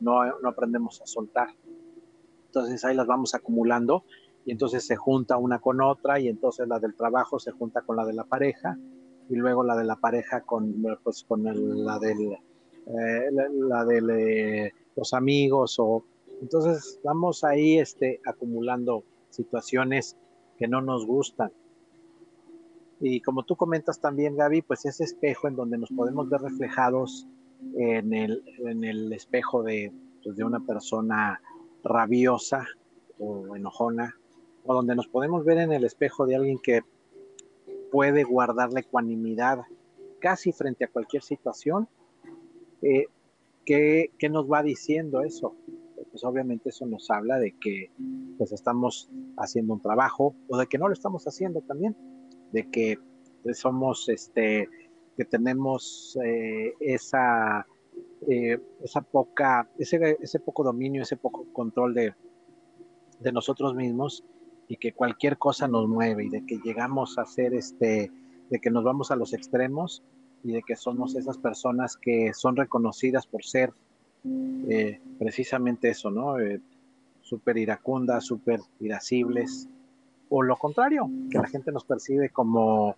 no, 0.01 0.25
no 0.41 0.49
aprendemos 0.49 1.01
a 1.01 1.07
soltar. 1.07 1.49
Entonces 2.47 2.85
ahí 2.85 2.97
las 2.97 3.07
vamos 3.07 3.35
acumulando 3.35 4.05
y 4.47 4.53
entonces 4.53 4.87
se 4.87 4.95
junta 4.95 5.37
una 5.37 5.59
con 5.59 5.83
otra 5.83 6.21
y 6.21 6.29
entonces 6.29 6.69
la 6.69 6.79
del 6.79 6.95
trabajo 6.95 7.39
se 7.39 7.51
junta 7.51 7.83
con 7.83 7.97
la 7.97 8.07
de 8.07 8.15
la 8.15 8.25
pareja 8.25 8.79
y 9.29 9.35
luego 9.35 9.65
la 9.65 9.77
de 9.77 9.85
la 9.85 9.97
pareja 9.97 10.43
con, 10.43 10.73
pues, 11.03 11.25
con 11.25 11.43
la 11.43 11.99
del, 11.99 12.33
eh, 12.33 13.31
la, 13.53 13.85
de 13.85 14.73
los 14.95 15.13
amigos 15.15 15.77
o 15.81 16.05
entonces 16.41 17.01
vamos 17.03 17.43
ahí 17.43 17.79
este, 17.79 18.21
acumulando 18.25 19.03
situaciones 19.31 20.17
que 20.59 20.69
no 20.69 20.81
nos 20.81 21.07
gustan. 21.07 21.51
Y 23.01 23.21
como 23.21 23.43
tú 23.43 23.57
comentas 23.57 24.01
también, 24.01 24.37
Gaby, 24.37 24.63
pues 24.63 24.85
ese 24.87 25.05
espejo 25.05 25.49
en 25.49 25.57
donde 25.57 25.77
nos 25.77 25.91
podemos 25.91 26.29
ver 26.29 26.41
reflejados 26.41 27.27
en 27.77 28.15
el, 28.15 28.43
en 28.59 28.85
el 28.85 29.13
espejo 29.13 29.63
de, 29.63 29.93
pues 30.23 30.37
de 30.37 30.45
una 30.45 30.61
persona 30.61 31.41
rabiosa 31.83 32.67
o 33.19 33.57
enojona, 33.57 34.15
o 34.67 34.75
donde 34.75 34.95
nos 34.95 35.09
podemos 35.09 35.45
ver 35.45 35.59
en 35.59 35.73
el 35.73 35.85
espejo 35.85 36.27
de 36.27 36.37
alguien 36.37 36.59
que 36.59 36.83
puede 37.91 38.25
guardar 38.25 38.73
la 38.73 38.81
ecuanimidad 38.81 39.61
casi 40.21 40.53
frente 40.53 40.85
a 40.85 40.89
cualquier 40.89 41.23
situación, 41.23 41.89
eh, 42.83 43.07
¿qué, 43.65 44.11
¿qué, 44.19 44.29
nos 44.29 44.51
va 44.51 44.63
diciendo 44.63 45.23
eso? 45.23 45.55
pues 46.11 46.25
obviamente 46.25 46.71
eso 46.71 46.87
nos 46.87 47.11
habla 47.11 47.39
de 47.39 47.53
que 47.61 47.91
pues 48.39 48.51
estamos 48.53 49.11
haciendo 49.37 49.75
un 49.75 49.83
trabajo 49.83 50.35
o 50.49 50.57
de 50.57 50.67
que 50.67 50.79
no 50.79 50.89
lo 50.89 50.95
estamos 50.95 51.27
haciendo 51.27 51.61
también, 51.61 51.95
de 52.53 52.71
que 52.71 52.99
somos, 53.53 54.09
este, 54.09 54.69
que 55.15 55.25
tenemos 55.27 56.19
eh, 56.25 56.73
esa, 56.81 57.67
eh, 58.29 58.59
esa 58.83 59.03
poca, 59.03 59.69
ese, 59.79 60.17
ese 60.21 60.41
poco 60.41 60.65
dominio, 60.65 61.03
ese 61.03 61.19
poco 61.19 61.47
control 61.53 61.93
de, 61.93 62.15
de 63.21 63.33
nosotros 63.33 63.75
mismos 63.75 64.25
y 64.69 64.77
que 64.77 64.93
cualquier 64.93 65.39
cosa 65.39 65.69
nos 65.69 65.89
mueve 65.89 66.25
y 66.25 66.29
de 66.29 66.45
que 66.45 66.59
llegamos 66.59 67.19
a 67.19 67.25
ser 67.25 67.55
este, 67.55 68.11
de 68.51 68.59
que 68.59 68.71
nos 68.71 68.85
vamos 68.85 69.11
a 69.11 69.17
los 69.17 69.33
extremos 69.33 70.03
y 70.43 70.53
de 70.53 70.63
que 70.63 70.77
somos 70.77 71.15
esas 71.15 71.39
personas 71.39 71.97
que 71.97 72.33
son 72.35 72.57
reconocidas 72.57 73.27
por 73.27 73.45
ser 73.45 73.73
eh, 74.69 75.01
precisamente 75.19 75.91
eso, 75.91 76.11
¿no? 76.11 76.39
Eh, 76.39 76.61
súper 77.23 77.59
iracundas, 77.59 78.25
súper 78.25 78.61
irascibles, 78.81 79.69
o 80.29 80.43
lo 80.43 80.57
contrario, 80.57 81.09
que 81.31 81.39
la 81.39 81.49
gente 81.49 81.73
nos 81.73 81.85
percibe 81.85 82.31
como, 82.31 82.97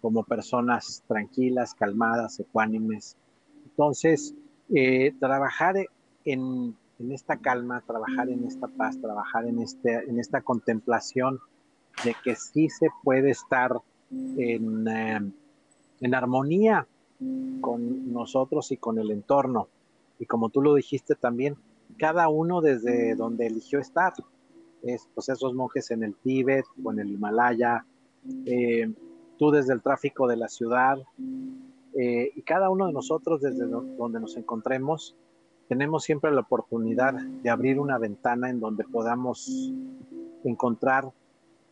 como 0.00 0.24
personas 0.24 1.02
tranquilas, 1.06 1.74
calmadas, 1.74 2.38
ecuánimes. 2.40 3.16
Entonces, 3.64 4.34
eh, 4.74 5.14
trabajar 5.18 5.76
en, 6.24 6.76
en, 6.98 7.12
esta 7.12 7.36
calma, 7.38 7.82
trabajar 7.86 8.28
en 8.28 8.44
esta 8.44 8.68
paz, 8.68 9.00
trabajar 9.00 9.46
en, 9.46 9.60
este, 9.60 10.04
en 10.08 10.18
esta 10.18 10.40
contemplación 10.40 11.40
de 12.04 12.14
que 12.22 12.36
sí 12.36 12.68
se 12.68 12.88
puede 13.02 13.30
estar 13.30 13.72
en, 14.10 14.86
en 16.00 16.14
armonía 16.14 16.86
con 17.60 18.12
nosotros 18.12 18.70
y 18.72 18.76
con 18.76 18.98
el 18.98 19.10
entorno 19.10 19.68
y 20.18 20.26
como 20.26 20.48
tú 20.48 20.62
lo 20.62 20.74
dijiste 20.74 21.14
también, 21.14 21.56
cada 21.98 22.28
uno 22.28 22.60
desde 22.60 23.14
donde 23.14 23.46
eligió 23.46 23.78
estar. 23.78 24.12
Es, 24.82 25.08
pues 25.14 25.28
esos 25.28 25.54
monjes 25.54 25.90
en 25.90 26.02
el 26.02 26.14
Tíbet 26.14 26.64
o 26.82 26.92
en 26.92 27.00
el 27.00 27.10
Himalaya, 27.10 27.84
eh, 28.44 28.92
tú 29.38 29.50
desde 29.50 29.72
el 29.72 29.82
tráfico 29.82 30.28
de 30.28 30.36
la 30.36 30.48
ciudad, 30.48 30.98
eh, 31.98 32.30
y 32.34 32.42
cada 32.42 32.70
uno 32.70 32.86
de 32.86 32.92
nosotros 32.92 33.40
desde 33.40 33.66
donde 33.66 34.20
nos 34.20 34.36
encontremos, 34.36 35.16
tenemos 35.68 36.04
siempre 36.04 36.30
la 36.30 36.42
oportunidad 36.42 37.14
de 37.14 37.50
abrir 37.50 37.80
una 37.80 37.98
ventana 37.98 38.50
en 38.50 38.60
donde 38.60 38.84
podamos 38.84 39.72
encontrar 40.44 41.10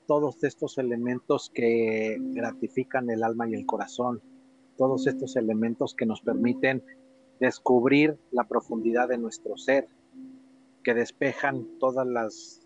todos 0.07 0.43
estos 0.45 0.79
elementos 0.79 1.51
que 1.55 2.19
gratifican 2.21 3.09
el 3.11 3.23
alma 3.23 3.49
y 3.49 3.55
el 3.55 3.65
corazón, 3.67 4.21
todos 4.77 5.07
estos 5.07 5.37
elementos 5.37 5.95
que 5.95 6.07
nos 6.07 6.21
permiten 6.21 6.83
descubrir 7.41 8.19
la 8.31 8.45
profundidad 8.45 9.09
de 9.09 9.19
nuestro 9.19 9.57
ser, 9.57 9.89
que 10.83 10.95
despejan 10.95 11.67
todas 11.79 12.07
las, 12.07 12.61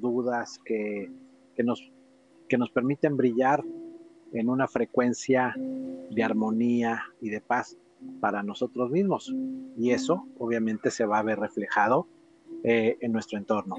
dudas, 0.00 0.60
que, 0.64 1.10
nos, 1.64 1.90
que 2.48 2.58
nos 2.58 2.70
permiten 2.70 3.16
brillar 3.16 3.64
en 4.32 4.48
una 4.48 4.68
frecuencia 4.68 5.54
de 5.56 6.22
armonía 6.22 7.02
y 7.20 7.30
de 7.30 7.40
paz 7.40 7.76
para 8.20 8.42
nosotros 8.42 8.90
mismos. 8.90 9.34
Y 9.76 9.90
eso 9.90 10.26
obviamente 10.38 10.90
se 10.90 11.06
va 11.06 11.18
a 11.18 11.22
ver 11.22 11.38
reflejado 11.38 12.06
eh, 12.62 12.96
en 13.00 13.12
nuestro 13.12 13.38
entorno. 13.38 13.76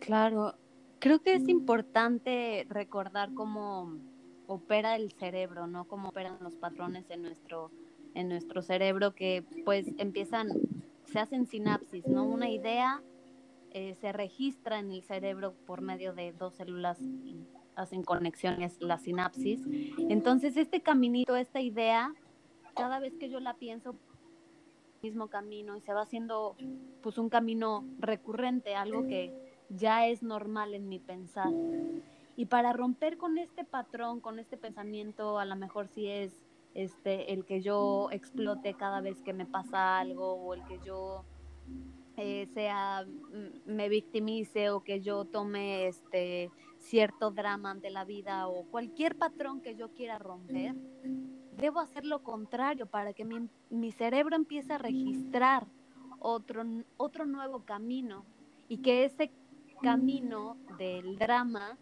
Claro, 0.00 0.54
creo 0.98 1.20
que 1.20 1.34
es 1.34 1.48
importante 1.48 2.66
recordar 2.68 3.32
cómo 3.34 3.98
opera 4.46 4.96
el 4.96 5.12
cerebro, 5.12 5.66
¿no? 5.66 5.86
Cómo 5.86 6.08
operan 6.08 6.38
los 6.40 6.54
patrones 6.54 7.10
en 7.10 7.22
nuestro 7.22 7.70
en 8.14 8.28
nuestro 8.30 8.62
cerebro 8.62 9.14
que 9.14 9.44
pues 9.66 9.92
empiezan, 9.98 10.48
se 11.04 11.18
hacen 11.18 11.46
sinapsis, 11.46 12.06
¿no? 12.06 12.24
Una 12.24 12.48
idea 12.48 13.02
eh, 13.72 13.94
se 14.00 14.10
registra 14.10 14.78
en 14.78 14.90
el 14.90 15.02
cerebro 15.02 15.52
por 15.66 15.82
medio 15.82 16.14
de 16.14 16.32
dos 16.32 16.54
células 16.54 16.98
hacen 17.76 18.02
conexiones, 18.02 18.80
la 18.80 18.96
sinapsis. 18.96 19.60
Entonces 20.08 20.56
este 20.56 20.80
caminito, 20.80 21.36
esta 21.36 21.60
idea, 21.60 22.14
cada 22.76 23.00
vez 23.00 23.14
que 23.16 23.28
yo 23.28 23.40
la 23.40 23.54
pienso, 23.54 23.96
mismo 25.02 25.28
camino 25.28 25.76
y 25.76 25.80
se 25.80 25.92
va 25.92 26.02
haciendo 26.02 26.56
pues 27.02 27.18
un 27.18 27.28
camino 27.28 27.84
recurrente, 27.98 28.74
algo 28.74 29.06
que 29.06 29.32
ya 29.68 30.06
es 30.06 30.22
normal 30.22 30.74
en 30.74 30.88
mi 30.88 30.98
pensar. 30.98 31.52
Y 32.36 32.46
para 32.46 32.72
romper 32.72 33.16
con 33.16 33.38
este 33.38 33.64
patrón, 33.64 34.20
con 34.20 34.38
este 34.38 34.56
pensamiento, 34.56 35.38
a 35.38 35.44
lo 35.44 35.56
mejor 35.56 35.88
si 35.88 36.08
es 36.08 36.32
este, 36.74 37.32
el 37.32 37.44
que 37.44 37.62
yo 37.62 38.08
explote 38.10 38.74
cada 38.74 39.00
vez 39.00 39.22
que 39.22 39.32
me 39.32 39.46
pasa 39.46 39.98
algo 39.98 40.34
o 40.34 40.54
el 40.54 40.62
que 40.64 40.78
yo 40.84 41.24
eh, 42.18 42.46
sea 42.52 43.04
mm, 43.06 43.70
me 43.70 43.88
victimice 43.88 44.70
o 44.70 44.82
que 44.82 45.00
yo 45.00 45.24
tome 45.24 45.86
este 45.86 46.50
cierto 46.78 47.30
drama 47.30 47.70
ante 47.70 47.90
la 47.90 48.04
vida 48.04 48.48
o 48.48 48.64
cualquier 48.64 49.16
patrón 49.16 49.60
que 49.60 49.76
yo 49.76 49.88
quiera 49.92 50.18
romper, 50.18 50.74
debo 51.56 51.80
hacer 51.80 52.04
lo 52.04 52.22
contrario 52.22 52.86
para 52.86 53.12
que 53.12 53.24
mi, 53.24 53.48
mi 53.70 53.92
cerebro 53.92 54.36
empiece 54.36 54.72
a 54.72 54.78
registrar 54.78 55.66
otro, 56.18 56.62
otro 56.96 57.26
nuevo 57.26 57.64
camino 57.64 58.24
y 58.68 58.78
que 58.78 59.04
ese 59.04 59.30
camino 59.82 60.56
del 60.78 61.18
drama 61.18 61.78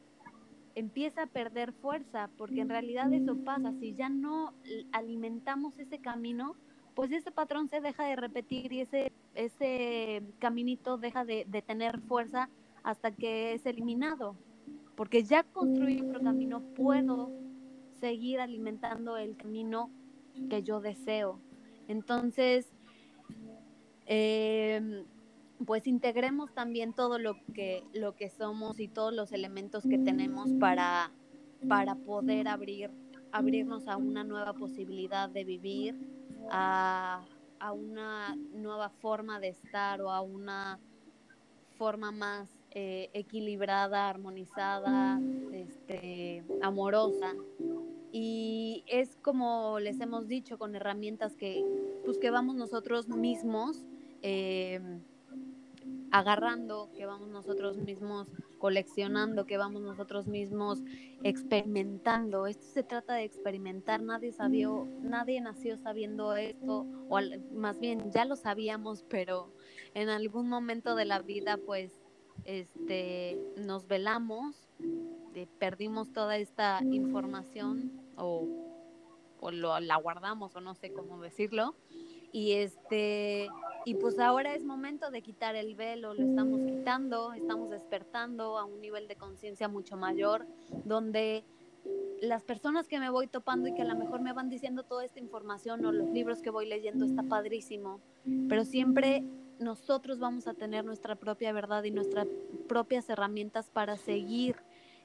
empieza 0.75 1.23
a 1.23 1.27
perder 1.27 1.73
fuerza, 1.73 2.29
porque 2.37 2.61
en 2.61 2.69
realidad 2.69 3.13
eso 3.13 3.37
pasa, 3.45 3.73
si 3.75 3.95
ya 3.95 4.09
no 4.09 4.53
alimentamos 4.93 5.79
ese 5.79 6.01
camino, 6.01 6.57
pues 6.95 7.13
ese 7.13 7.31
patrón 7.31 7.69
se 7.69 7.81
deja 7.81 8.05
de 8.05 8.17
repetir 8.17 8.73
y 8.73 8.81
ese, 8.81 9.13
ese 9.35 10.23
caminito 10.39 10.99
deja 10.99 11.25
de, 11.25 11.45
de 11.49 11.63
tener 11.63 12.01
fuerza 12.01 12.49
hasta 12.83 13.13
que 13.13 13.55
es 13.55 13.67
eliminado, 13.67 14.37
porque 14.97 15.23
ya 15.23 15.45
construí 15.45 16.01
otro 16.01 16.21
camino, 16.21 16.61
puedo 16.75 17.31
seguir 18.05 18.39
alimentando 18.39 19.17
el 19.17 19.35
camino 19.35 19.91
que 20.51 20.63
yo 20.63 20.83
deseo. 20.83 21.41
Entonces, 21.89 22.71
em, 24.05 25.07
pues 25.65 25.87
integremos 25.87 26.53
también 26.53 26.93
todo 26.93 27.19
lo 27.19 27.43
que, 27.55 27.83
lo 27.95 28.15
que 28.15 28.29
somos 28.29 28.79
y 28.79 28.89
todos 28.89 29.15
los 29.15 29.33
elementos 29.33 29.85
que 29.85 29.97
tenemos 29.97 30.51
para, 30.61 31.13
para 31.67 31.95
poder 31.95 32.47
abrir, 32.47 32.91
abrirnos 33.33 33.89
a 33.89 33.97
una 33.97 34.23
nueva 34.23 34.53
posibilidad 34.53 35.31
de 35.31 35.45
vivir, 35.45 35.97
a, 36.51 37.25
a 37.59 37.73
una 37.73 38.37
nueva 38.53 38.91
forma 38.91 39.41
de 39.41 39.49
estar 39.49 40.03
o 40.03 40.11
a 40.11 40.21
una 40.21 40.79
forma 41.79 42.13
más 42.13 42.51
eh, 42.77 43.09
equilibrada, 43.13 44.09
armonizada, 44.09 45.21
este, 45.53 46.43
amorosa. 46.61 47.33
Y 48.17 48.85
es 48.87 49.17
como 49.17 49.81
les 49.81 50.01
hemos 50.01 50.29
dicho, 50.29 50.57
con 50.57 50.77
herramientas 50.77 51.35
que, 51.35 51.65
pues, 52.05 52.17
que 52.19 52.31
vamos 52.31 52.55
nosotros 52.55 53.09
mismos 53.09 53.85
eh, 54.23 54.81
agarrando, 56.13 56.93
que 56.97 57.07
vamos 57.07 57.29
nosotros 57.29 57.77
mismos 57.77 58.29
coleccionando, 58.59 59.47
que 59.47 59.57
vamos 59.57 59.83
nosotros 59.83 60.29
mismos 60.29 60.81
experimentando. 61.25 62.47
Esto 62.47 62.65
se 62.67 62.85
trata 62.85 63.15
de 63.15 63.25
experimentar, 63.25 64.01
nadie 64.01 64.31
sabió, 64.31 64.87
nadie 65.03 65.41
nació 65.41 65.77
sabiendo 65.77 66.37
esto, 66.37 66.87
o 67.09 67.19
más 67.53 67.81
bien 67.81 68.13
ya 68.13 68.25
lo 68.25 68.37
sabíamos, 68.37 69.03
pero 69.09 69.53
en 69.95 70.09
algún 70.09 70.49
momento 70.49 70.95
de 70.95 71.05
la 71.05 71.19
vida 71.21 71.57
pues 71.57 71.91
este 72.45 73.37
nos 73.57 73.89
velamos, 73.89 74.69
perdimos 75.59 76.13
toda 76.13 76.37
esta 76.37 76.81
información 76.85 78.04
o, 78.17 78.49
o 79.41 79.51
lo, 79.51 79.79
la 79.81 79.97
guardamos 79.97 80.55
o 80.57 80.61
no 80.61 80.75
sé 80.75 80.93
cómo 80.93 81.21
decirlo. 81.21 81.75
Y 82.33 82.53
este 82.53 83.49
y 83.85 83.95
pues 83.95 84.19
ahora 84.19 84.55
es 84.55 84.65
momento 84.65 85.11
de 85.11 85.21
quitar 85.21 85.57
el 85.57 85.75
velo, 85.75 86.15
lo 86.15 86.23
estamos 86.23 86.61
quitando, 86.63 87.33
estamos 87.35 87.71
despertando 87.71 88.59
a 88.59 88.65
un 88.65 88.81
nivel 88.81 89.07
de 89.09 89.17
conciencia 89.17 89.69
mucho 89.69 89.97
mayor, 89.97 90.47
donde 90.85 91.45
las 92.23 92.43
personas 92.45 92.89
que 92.89 92.99
me 92.99 93.11
voy 93.11 93.27
topando 93.27 93.69
y 93.69 93.75
que 93.75 93.83
a 93.83 93.85
lo 93.85 93.95
mejor 93.95 94.23
me 94.23 94.33
van 94.33 94.49
diciendo 94.49 94.85
toda 94.85 95.05
esta 95.05 95.21
información 95.21 95.85
o 95.85 95.93
los 95.93 96.09
libros 96.11 96.41
que 96.41 96.49
voy 96.49 96.67
leyendo 96.67 97.05
está 97.05 97.23
padrísimo, 97.23 98.01
pero 98.49 98.65
siempre 98.65 99.23
nosotros 99.59 100.19
vamos 100.19 100.47
a 100.49 100.55
tener 100.55 100.85
nuestra 100.85 101.17
propia 101.17 101.53
verdad 101.53 101.85
y 101.85 101.91
nuestras 101.91 102.27
propias 102.67 103.09
herramientas 103.11 103.69
para 103.71 103.97
seguir 103.97 104.57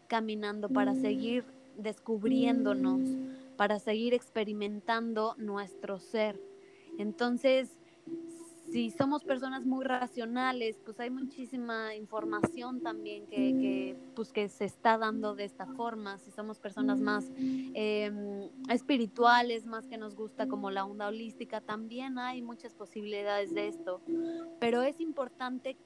caminando, 0.08 0.70
para 0.70 0.96
seguir 0.96 1.46
descubriéndonos, 1.80 3.02
para 3.58 3.80
seguir 3.80 4.14
experimentando 4.14 5.36
nuestro 5.38 6.00
ser. 6.00 6.40
Entonces, 6.98 7.78
si 8.72 8.92
somos 8.92 9.24
personas 9.24 9.66
muy 9.66 9.84
racionales, 9.84 10.80
pues 10.86 11.00
hay 11.00 11.10
muchísima 11.10 11.96
información 11.96 12.82
también 12.82 13.26
que, 13.28 13.98
pues 14.16 14.32
que 14.32 14.48
se 14.48 14.66
está 14.66 14.98
dando 14.98 15.36
de 15.36 15.46
esta 15.46 15.66
forma. 15.66 16.20
Si 16.20 16.32
somos 16.32 16.60
personas 16.60 17.02
más 17.02 17.32
em, 17.38 18.50
espirituales, 18.70 19.66
más 19.66 19.88
que 19.88 19.98
nos 19.98 20.16
gusta 20.16 20.48
como 20.48 20.70
la 20.72 20.86
onda 20.86 21.08
holística, 21.08 21.62
también 21.62 22.20
hay 22.20 22.42
muchas 22.42 22.74
posibilidades 22.74 23.54
de 23.54 23.68
esto. 23.68 24.02
Pero 24.60 24.84
es 24.84 25.00
importante 25.00 25.78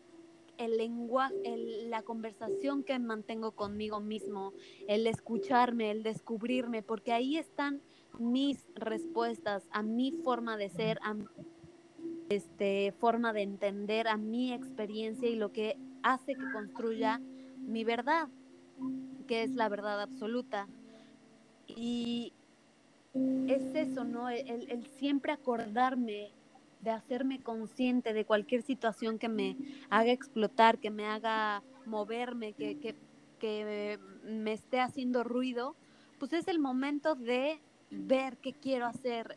el 0.57 0.77
lenguaje, 0.77 1.57
la 1.87 2.01
conversación 2.03 2.83
que 2.83 2.97
mantengo 2.99 3.51
conmigo 3.51 3.99
mismo, 3.99 4.53
el 4.87 5.07
escucharme, 5.07 5.91
el 5.91 6.03
descubrirme, 6.03 6.81
porque 6.81 7.13
ahí 7.13 7.37
están 7.37 7.81
mis 8.19 8.65
respuestas 8.75 9.67
a 9.71 9.81
mi 9.81 10.11
forma 10.11 10.57
de 10.57 10.69
ser, 10.69 10.99
a 11.03 11.15
este, 12.29 12.93
forma 12.99 13.33
de 13.33 13.41
entender 13.41 14.07
a 14.07 14.17
mi 14.17 14.53
experiencia 14.53 15.29
y 15.29 15.35
lo 15.35 15.51
que 15.51 15.77
hace 16.03 16.35
que 16.35 16.51
construya 16.51 17.19
mi 17.59 17.83
verdad, 17.83 18.27
que 19.27 19.43
es 19.43 19.55
la 19.55 19.69
verdad 19.69 20.01
absoluta. 20.01 20.67
Y 21.67 22.33
es 23.13 23.63
eso, 23.75 24.03
¿no? 24.03 24.29
El, 24.29 24.85
siempre 24.97 25.31
acordarme 25.31 26.31
de 26.83 26.91
hacerme 26.91 27.41
consciente 27.41 28.13
de 28.13 28.25
cualquier 28.25 28.61
situación 28.61 29.17
que 29.17 29.29
me 29.29 29.57
haga 29.89 30.11
explotar, 30.11 30.79
que 30.79 30.91
me 30.91 31.05
haga 31.05 31.63
moverme, 31.85 32.53
que, 32.53 32.77
que, 32.79 32.95
que 33.39 33.99
me 34.25 34.53
esté 34.53 34.81
haciendo 34.81 35.23
ruido, 35.23 35.75
pues 36.19 36.33
es 36.33 36.47
el 36.47 36.59
momento 36.59 37.15
de 37.15 37.59
ver 37.89 38.37
qué 38.37 38.53
quiero 38.53 38.85
hacer, 38.85 39.35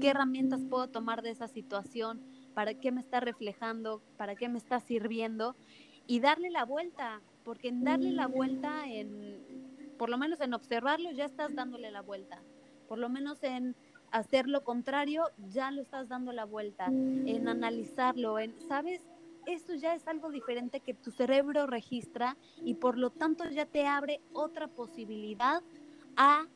qué 0.00 0.08
herramientas 0.08 0.64
puedo 0.68 0.88
tomar 0.88 1.22
de 1.22 1.30
esa 1.30 1.48
situación, 1.48 2.22
para 2.54 2.74
qué 2.74 2.92
me 2.92 3.00
está 3.00 3.20
reflejando, 3.20 4.02
para 4.16 4.34
qué 4.34 4.48
me 4.48 4.58
está 4.58 4.80
sirviendo 4.80 5.56
y 6.06 6.20
darle 6.20 6.50
la 6.50 6.64
vuelta, 6.64 7.20
porque 7.44 7.68
en 7.68 7.84
darle 7.84 8.12
la 8.12 8.26
vuelta, 8.26 8.88
en, 8.88 9.42
por 9.98 10.08
lo 10.08 10.18
menos 10.18 10.40
en 10.40 10.54
observarlo, 10.54 11.10
ya 11.12 11.24
estás 11.24 11.54
dándole 11.54 11.90
la 11.90 12.00
vuelta, 12.00 12.42
por 12.88 12.98
lo 12.98 13.08
menos 13.08 13.42
en 13.42 13.76
hacer 14.14 14.46
lo 14.46 14.62
contrario, 14.62 15.24
ya 15.50 15.72
lo 15.72 15.82
estás 15.82 16.08
dando 16.08 16.32
la 16.32 16.44
vuelta, 16.44 16.86
en 16.86 17.48
analizarlo, 17.48 18.38
en, 18.38 18.54
¿sabes? 18.68 19.02
Esto 19.44 19.74
ya 19.74 19.94
es 19.94 20.06
algo 20.06 20.30
diferente 20.30 20.78
que 20.78 20.94
tu 20.94 21.10
cerebro 21.10 21.66
registra 21.66 22.36
y 22.62 22.74
por 22.74 22.96
lo 22.96 23.10
tanto 23.10 23.44
ya 23.50 23.66
te 23.66 23.86
abre 23.86 24.20
otra 24.32 24.68
posibilidad 24.68 25.62
a 26.16 26.46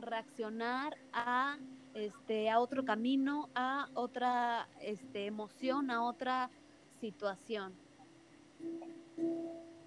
reaccionar 0.00 0.96
a 1.12 1.58
este 1.92 2.48
a 2.48 2.60
otro 2.60 2.84
camino, 2.84 3.50
a 3.54 3.88
otra 3.92 4.66
este, 4.80 5.26
emoción, 5.26 5.90
a 5.90 6.02
otra 6.02 6.50
situación. 6.98 7.74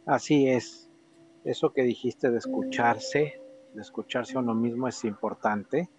Así 0.06 0.47
es. 0.47 0.91
Eso 1.43 1.73
que 1.73 1.82
dijiste 1.82 2.29
de 2.29 2.38
escucharse, 2.38 3.41
de 3.73 3.82
escucharse 3.82 4.38
a 4.38 4.41
uno 4.41 4.53
mismo 4.53 4.88
es 4.88 5.03
importante. 5.03 5.89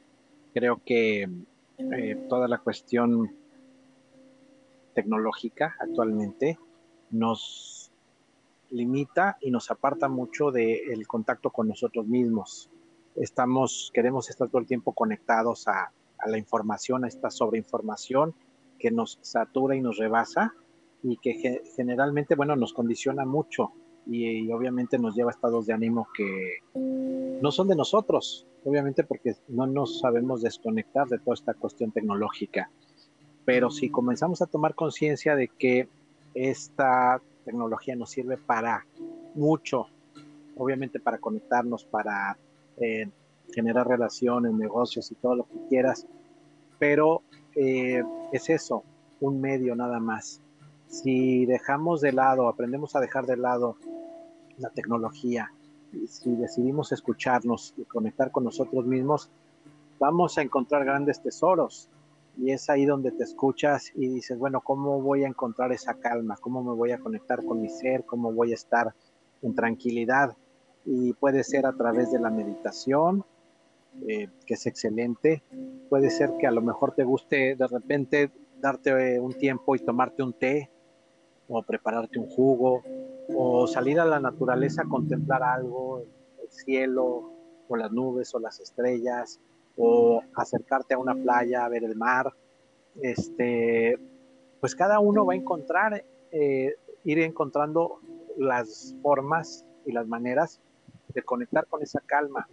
Creo 0.55 0.81
que 0.85 1.29
eh, 1.79 2.27
toda 2.29 2.47
la 2.47 2.59
cuestión 2.59 3.35
tecnológica 4.95 5.75
actualmente 5.81 6.61
nos 7.11 7.91
limita 8.71 9.37
y 9.41 9.51
nos 9.51 9.73
aparta 9.73 10.09
mucho 10.09 10.53
del 10.53 11.07
contacto 11.09 11.51
con 11.51 11.67
nosotros 11.67 12.07
mismos. 12.07 12.71
Estamos, 13.17 13.91
queremos 13.93 14.31
estar 14.31 14.49
todo 14.49 14.61
el 14.61 14.67
tiempo 14.67 14.93
conectados 14.93 15.67
a, 15.67 15.93
la 16.27 16.39
información, 16.39 17.05
a 17.05 17.09
esta 17.09 17.31
sobreinformación 17.31 18.33
que 18.79 18.93
nos 18.93 19.19
satura 19.23 19.75
y 19.75 19.81
nos 19.81 19.99
rebasa 19.99 20.55
y 21.03 21.17
que 21.19 21.63
generalmente, 21.77 22.37
bueno, 22.37 22.55
nos 22.55 22.73
condiciona 22.73 23.27
mucho 23.27 23.73
y, 24.07 24.51
obviamente 24.53 24.99
nos 24.99 25.17
lleva 25.17 25.31
a 25.31 25.35
estados 25.35 25.67
de 25.67 25.75
ánimo 25.75 26.07
que 26.17 26.59
no 27.43 27.51
son 27.51 27.69
de 27.69 27.77
nosotros, 27.77 28.47
obviamente 28.65 29.05
porque 29.05 29.37
no 29.49 29.67
nos 29.67 30.01
sabemos 30.01 30.43
desconectar 30.43 31.07
de 31.09 31.19
toda 31.19 31.35
esta 31.35 31.55
cuestión 31.55 31.93
tecnológica. 31.93 32.71
Pero 33.45 33.71
si 33.71 33.91
comenzamos 33.91 34.41
a 34.43 34.47
tomar 34.47 34.75
conciencia 34.75 35.37
de 35.37 35.49
que 35.49 35.89
esta 36.35 37.21
tecnología 37.45 37.95
nos 37.95 38.11
sirve 38.11 38.39
para 38.39 38.87
mucho, 39.35 39.87
obviamente 40.57 40.99
para 40.99 41.19
conectarnos, 41.19 41.85
para 41.85 42.39
eh, 42.79 43.09
generar 43.53 43.87
relaciones, 43.87 44.53
negocios 44.55 45.11
y 45.13 45.15
todo 45.15 45.37
lo 45.37 45.45
que 45.45 45.59
quieras, 45.69 46.07
pero 46.79 47.23
eh, 47.55 48.03
es 48.33 48.49
eso, 48.51 48.83
un 49.21 49.41
medio 49.41 49.77
nada 49.77 50.01
más. 50.01 50.41
Si 50.87 51.45
dejamos 51.47 52.01
de 52.01 52.13
lado, 52.13 52.49
aprendemos 52.49 52.97
a 52.97 53.01
dejar 53.01 53.27
de 53.27 53.37
lado 53.37 53.77
la 54.59 54.71
tecnología, 54.71 55.53
si 56.07 56.35
decidimos 56.37 56.93
escucharnos 56.93 57.75
y 57.77 57.85
conectar 57.85 58.31
con 58.31 58.45
nosotros 58.45 58.87
mismos, 58.87 59.31
vamos 59.99 60.39
a 60.39 60.43
encontrar 60.43 60.85
grandes 60.85 61.23
tesoros. 61.23 61.89
Y 62.37 62.51
es 62.51 62.69
ahí 62.69 62.85
donde 62.85 63.13
te 63.13 63.23
escuchas 63.23 63.93
y 63.95 64.09
dices, 64.09 64.39
bueno, 64.39 64.61
¿cómo 64.61 65.01
voy 65.01 65.25
a 65.25 65.29
encontrar 65.29 65.73
esa 65.73 65.95
calma? 65.95 66.37
¿Cómo 66.41 66.65
me 66.65 66.73
voy 66.73 66.91
a 66.91 66.99
conectar 66.99 67.45
con 67.45 67.61
mi 67.61 67.69
ser? 67.69 68.05
¿Cómo 68.05 68.33
voy 68.33 68.51
a 68.51 68.55
estar 68.55 68.93
en 69.43 69.55
tranquilidad? 69.55 70.37
y 70.85 71.13
puede 71.15 71.45
ser 71.45 71.67
a 71.67 71.73
través 71.73 72.13
de 72.13 72.21
la 72.21 72.31
meditación, 72.31 73.25
eh, 74.07 74.29
que 74.47 74.55
es 74.55 74.67
excelente. 74.67 75.43
Puede 75.89 76.11
ser 76.11 76.33
que 76.39 76.47
a 76.47 76.51
lo 76.51 76.63
mejor 76.63 76.95
te 76.95 77.05
guste 77.05 77.57
de 77.57 77.67
repente 77.67 78.31
darte 78.61 79.19
un 79.21 79.33
tiempo 79.35 79.77
y 79.77 79.79
tomarte 79.81 80.23
un 80.23 80.33
té 80.33 80.71
o 81.49 81.63
prepararte 81.63 82.19
un 82.19 82.29
jugo 82.29 82.83
o 83.35 83.67
salir 83.67 84.01
a 84.01 84.05
la 84.05 84.21
naturaleza 84.21 84.83
a 84.83 84.89
contemplar 84.89 85.43
algo, 85.43 86.05
el 86.43 86.51
cielo 86.51 87.31
o 87.69 87.77
las 87.77 87.91
nubes 87.93 88.35
o 88.35 88.39
las 88.39 88.61
estrellas 88.61 89.41
o 89.77 90.23
acercarte 90.35 90.95
a 90.95 90.99
una 90.99 91.15
playa 91.15 91.65
a 91.65 91.69
ver 91.69 91.85
el 91.85 91.97
mar. 91.97 92.33
Este, 93.03 93.99
pues 94.61 94.75
cada 94.75 95.01
uno 95.01 95.27
va 95.27 95.33
a 95.33 95.37
encontrar, 95.37 96.05
eh, 96.31 96.75
ir 97.05 97.19
encontrando 97.21 98.01
las 98.37 98.95
formas 99.03 99.67
y 99.85 99.93
las 99.93 100.07
maneras 100.07 100.61
de 101.09 101.23
conectar 101.23 101.67
con 101.67 101.83
esa 101.83 102.01
calma. 102.01 102.49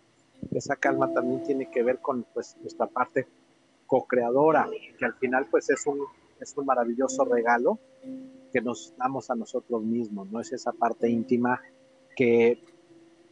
Esa 0.51 0.75
calma 0.75 1.13
también 1.13 1.43
tiene 1.43 1.69
que 1.69 1.83
ver 1.83 1.99
con 1.99 2.25
pues, 2.33 2.57
nuestra 2.61 2.87
parte 2.87 3.27
co-creadora, 3.85 4.67
que 4.97 5.05
al 5.05 5.13
final 5.15 5.47
pues 5.51 5.69
es 5.69 5.85
un, 5.85 5.99
es 6.39 6.55
un 6.57 6.65
maravilloso 6.65 7.25
regalo 7.25 7.77
que 8.51 8.61
nos 8.61 8.93
damos 8.97 9.29
a 9.29 9.35
nosotros 9.35 9.83
mismos, 9.83 10.29
¿no? 10.31 10.39
Es 10.39 10.51
esa 10.51 10.71
parte 10.71 11.09
íntima 11.09 11.61
que 12.15 12.59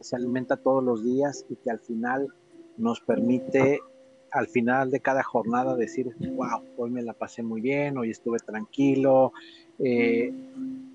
se 0.00 0.16
alimenta 0.16 0.56
todos 0.56 0.82
los 0.82 1.04
días 1.04 1.44
y 1.48 1.56
que 1.56 1.70
al 1.70 1.80
final 1.80 2.28
nos 2.76 3.00
permite 3.00 3.80
al 4.32 4.46
final 4.46 4.90
de 4.90 5.00
cada 5.00 5.22
jornada 5.22 5.76
decir, 5.76 6.14
wow, 6.34 6.62
hoy 6.76 6.90
me 6.90 7.02
la 7.02 7.12
pasé 7.12 7.42
muy 7.42 7.60
bien, 7.60 7.98
hoy 7.98 8.10
estuve 8.10 8.38
tranquilo, 8.38 9.32
eh, 9.78 10.32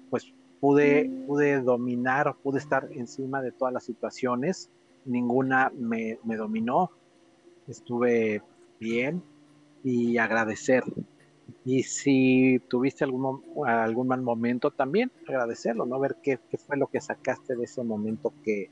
pues 0.10 0.34
pude, 0.60 1.10
pude 1.28 1.62
dominar, 1.62 2.36
pude 2.42 2.60
estar 2.60 2.88
encima 2.94 3.42
de 3.42 3.52
todas 3.52 3.74
las 3.74 3.84
situaciones, 3.84 4.70
ninguna 5.04 5.72
me, 5.76 6.18
me 6.24 6.38
dominó, 6.38 6.92
estuve 7.68 8.42
bien 8.80 9.22
y 9.84 10.18
agradecer. 10.18 10.84
Y 11.66 11.82
si 11.84 12.62
tuviste 12.70 13.04
algún, 13.04 13.42
algún 13.66 14.08
mal 14.08 14.22
momento, 14.22 14.70
también 14.70 15.12
agradecerlo, 15.28 15.86
¿no? 15.86 16.00
Ver 16.00 16.18
qué, 16.22 16.40
qué 16.50 16.58
fue 16.58 16.78
lo 16.78 16.88
que 16.88 17.02
sacaste 17.02 17.56
de 17.56 17.64
ese 17.64 17.84
momento 17.84 18.32
que, 18.44 18.70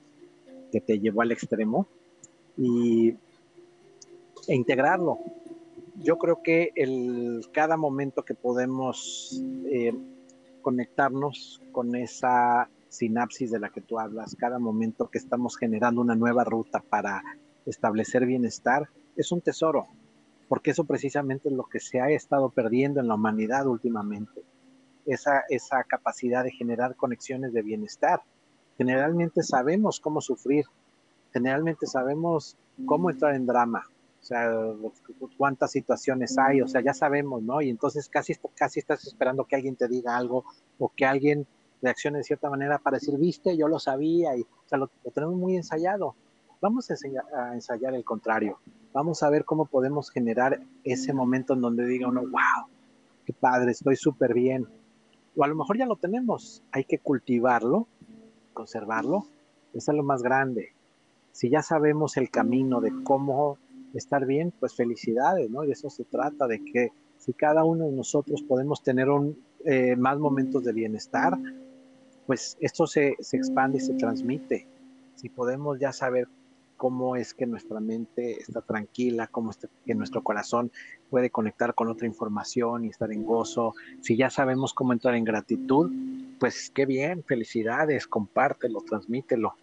que 0.71 0.79
te 0.79 0.99
llevó 0.99 1.23
al 1.23 1.32
extremo 1.32 1.88
y, 2.56 3.15
e 4.47 4.56
integrarlo. 4.56 5.19
Yo 5.95 6.17
creo 6.17 6.41
que 6.43 6.71
el, 6.75 7.45
cada 7.51 7.77
momento 7.77 8.23
que 8.23 8.34
podemos 8.34 9.41
eh, 9.65 9.93
conectarnos 10.62 11.62
con 11.71 11.95
esa 11.95 12.69
sinapsis 12.89 13.51
de 13.51 13.60
la 13.60 13.69
que 13.69 13.82
tú 13.82 13.99
hablas, 13.99 14.36
cada 14.36 14.60
momento 14.60 15.10
que 15.10 15.17
estamos 15.17 15.58
generando 15.58 16.01
una 16.01 16.15
nueva 16.15 16.43
ruta 16.43 16.84
para 16.88 17.23
establecer 17.65 18.25
bienestar, 18.25 18.89
es 19.15 19.32
un 19.32 19.41
tesoro, 19.41 19.88
porque 20.47 20.71
eso 20.71 20.84
precisamente 20.84 21.49
es 21.49 21.56
lo 21.56 21.63
que 21.63 21.79
se 21.79 22.01
ha 22.01 22.10
estado 22.10 22.49
perdiendo 22.49 22.99
en 22.99 23.08
la 23.08 23.15
humanidad 23.15 23.67
últimamente, 23.67 24.43
esa, 25.06 25.43
esa 25.49 25.84
capacidad 25.84 26.43
de 26.43 26.51
generar 26.51 26.95
conexiones 26.95 27.53
de 27.53 27.62
bienestar. 27.62 28.21
Generalmente 28.77 29.43
sabemos 29.43 29.99
cómo 29.99 30.21
sufrir, 30.21 30.65
generalmente 31.32 31.86
sabemos 31.88 32.58
cómo 32.86 33.10
entrar 33.10 33.36
en 33.36 33.45
drama, 33.45 33.84
o 34.21 34.25
sea, 34.25 34.49
cuántas 35.38 35.71
situaciones 35.71 36.38
hay, 36.38 36.62
o 36.62 36.67
sea, 36.67 36.82
ya 36.82 36.93
sabemos, 36.93 37.43
¿no? 37.43 37.62
Y 37.62 37.69
entonces 37.69 38.08
casi, 38.08 38.34
casi 38.56 38.79
estás 38.79 39.06
esperando 39.06 39.43
que 39.43 39.56
alguien 39.58 39.75
te 39.75 39.88
diga 39.88 40.15
algo 40.15 40.45
o 40.79 40.89
que 40.95 41.06
alguien 41.06 41.45
reaccione 41.82 42.19
de 42.19 42.23
cierta 42.23 42.49
manera 42.49 42.79
para 42.79 42.97
decir, 42.97 43.17
viste, 43.17 43.58
yo 43.58 43.67
lo 43.67 43.79
sabía, 43.79 44.36
y, 44.38 44.41
o 44.41 44.67
sea, 44.67 44.77
lo, 44.77 44.89
tenemos 45.13 45.36
muy 45.36 45.58
ensayado. 45.58 46.15
Vamos 46.62 46.89
a, 46.89 46.95
a, 47.38 47.53
ensayar 47.53 47.93
el 47.93 48.06
contrario. 48.06 48.58
Vamos 48.93 49.23
a 49.23 49.29
ver 49.29 49.43
cómo 49.43 49.65
podemos 49.65 50.12
generar 50.12 50.62
ese 50.84 51.13
momento 51.13 51.53
en 51.53 51.62
donde 51.62 51.86
diga 51.88 52.08
uno, 52.08 52.21
wow, 52.21 52.67
qué 53.25 53.34
padre, 53.34 53.71
estoy 53.71 53.95
súper 53.95 54.36
bien. 54.36 54.67
O 55.36 55.43
a 55.43 55.47
lo 55.47 55.56
mejor 55.56 55.77
ya 55.77 55.88
lo 55.88 55.95
tenemos, 55.95 56.62
hay 56.71 56.84
que 56.84 56.99
cultivarlo, 56.99 57.88
conservarlo, 58.53 59.25
es 59.73 59.88
lo 59.88 60.03
más 60.03 60.21
grande. 60.21 60.73
Si 61.32 61.49
ya 61.49 61.63
sabemos 61.63 62.17
el 62.17 62.29
camino 62.29 62.82
de 62.82 62.91
cómo 63.03 63.58
estar 63.95 64.27
bien, 64.27 64.53
pues 64.60 64.75
felicidades, 64.75 65.49
¿no? 65.49 65.63
Y 65.63 65.71
eso 65.71 65.89
se 65.89 66.03
trata, 66.03 66.45
de 66.45 66.63
que 66.63 66.91
si 67.17 67.34
cada 67.34 67.63
uno 67.63 67.86
de 67.86 67.91
nosotros 67.93 68.43
podemos 68.43 68.84
tener 68.84 69.10
un, 69.10 69.38
eh, 69.65 69.95
más 69.95 70.19
momentos 70.19 70.63
de 70.63 70.73
bienestar, 70.73 71.36
pues 72.27 72.58
esto 72.60 72.86
se, 72.86 73.15
se, 73.19 73.38
expande 73.38 73.79
y 73.79 73.82
se 73.82 73.95
transmite. 73.95 74.67
Si 75.15 75.29
podemos 75.29 75.79
ya 75.79 75.91
saber 75.91 76.27
cómo 76.84 77.15
es 77.15 77.34
que 77.34 77.46
nuestra 77.46 77.80
mente 77.80 78.41
está 78.41 78.60
tranquila, 78.60 79.28
cómo 79.28 79.52
es 79.52 79.69
que 79.86 79.96
nuestro 79.96 80.22
corazón 80.22 80.69
puede 81.10 81.30
conectar 81.30 81.76
con 81.76 81.88
otra 81.88 82.08
información 82.08 82.84
y 82.84 82.89
estar 82.89 83.10
en 83.13 83.24
gozo, 83.24 83.74
si 84.02 84.17
ya 84.17 84.30
sabemos 84.30 84.74
cómo 84.74 84.91
entrar 84.91 85.15
en 85.15 85.24
gratitud, 85.24 85.89
pues 86.41 86.69
qué 86.76 86.86
bien, 86.86 87.24
felicidades, 87.24 88.06
compártelo, 88.06 88.82
transmítelo. 88.82 89.54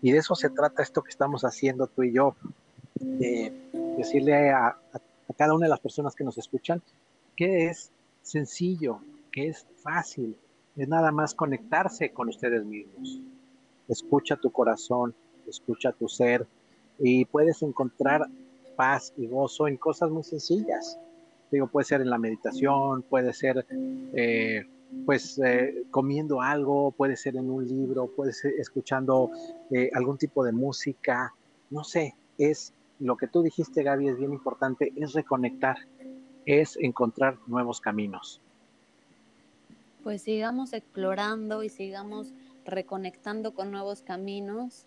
Y 0.00 0.12
de 0.12 0.18
eso 0.20 0.34
se 0.34 0.48
trata 0.48 0.82
esto 0.82 1.02
que 1.02 1.10
estamos 1.10 1.42
haciendo 1.42 1.86
tú 1.86 2.02
y 2.02 2.14
yo, 2.14 2.34
de 2.94 3.52
decirle 3.98 4.48
a, 4.48 4.68
a 4.68 5.34
cada 5.36 5.52
una 5.52 5.66
de 5.66 5.70
las 5.70 5.80
personas 5.80 6.14
que 6.14 6.24
nos 6.24 6.38
escuchan 6.38 6.80
que 7.36 7.66
es 7.66 7.92
sencillo, 8.22 9.00
que 9.30 9.48
es 9.48 9.66
fácil, 9.82 10.34
es 10.76 10.88
nada 10.88 11.12
más 11.12 11.34
conectarse 11.34 12.10
con 12.14 12.30
ustedes 12.30 12.64
mismos. 12.64 13.20
Escucha 13.86 14.36
tu 14.36 14.50
corazón, 14.50 15.14
escucha 15.46 15.92
tu 15.92 16.08
ser 16.08 16.46
y 17.00 17.24
puedes 17.24 17.62
encontrar 17.62 18.26
paz 18.76 19.12
y 19.16 19.26
gozo 19.26 19.66
en 19.66 19.76
cosas 19.76 20.10
muy 20.10 20.22
sencillas. 20.22 20.98
Digo, 21.50 21.66
puede 21.66 21.84
ser 21.84 22.00
en 22.00 22.10
la 22.10 22.18
meditación, 22.18 23.02
puede 23.02 23.32
ser 23.32 23.66
eh, 24.14 24.64
pues 25.06 25.38
eh, 25.38 25.84
comiendo 25.90 26.40
algo, 26.40 26.92
puede 26.92 27.16
ser 27.16 27.36
en 27.36 27.50
un 27.50 27.66
libro, 27.66 28.08
puede 28.08 28.32
ser 28.32 28.52
escuchando 28.58 29.30
eh, 29.70 29.90
algún 29.94 30.18
tipo 30.18 30.44
de 30.44 30.52
música, 30.52 31.34
no 31.70 31.84
sé, 31.84 32.14
es 32.38 32.72
lo 32.98 33.16
que 33.16 33.26
tú 33.26 33.42
dijiste, 33.42 33.82
Gaby, 33.82 34.08
es 34.08 34.18
bien 34.18 34.32
importante, 34.32 34.92
es 34.96 35.12
reconectar, 35.14 35.76
es 36.44 36.76
encontrar 36.76 37.38
nuevos 37.46 37.80
caminos. 37.80 38.40
Pues 40.02 40.22
sigamos 40.22 40.72
explorando 40.72 41.62
y 41.62 41.68
sigamos 41.68 42.32
reconectando 42.64 43.54
con 43.54 43.70
nuevos 43.70 44.02
caminos. 44.02 44.86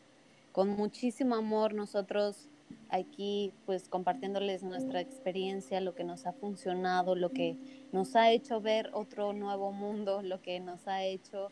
Con 0.54 0.70
muchísimo 0.70 1.34
amor 1.34 1.74
nosotros 1.74 2.48
aquí 2.90 3.52
pues 3.66 3.90
compartiéndoles 3.90 4.62
nuestra 4.62 5.02
experiencia, 5.02 5.82
lo 5.82 5.96
que 5.96 6.04
nos 6.04 6.28
ha 6.28 6.32
funcionado, 6.32 7.16
lo 7.16 7.32
que 7.32 7.58
nos 7.92 8.16
ha 8.16 8.32
hecho 8.32 8.62
ver 8.62 8.92
otro 8.94 9.34
nuevo 9.34 9.72
mundo, 9.72 10.22
lo 10.22 10.44
que 10.44 10.60
nos 10.60 10.88
ha 10.88 11.04
hecho 11.04 11.50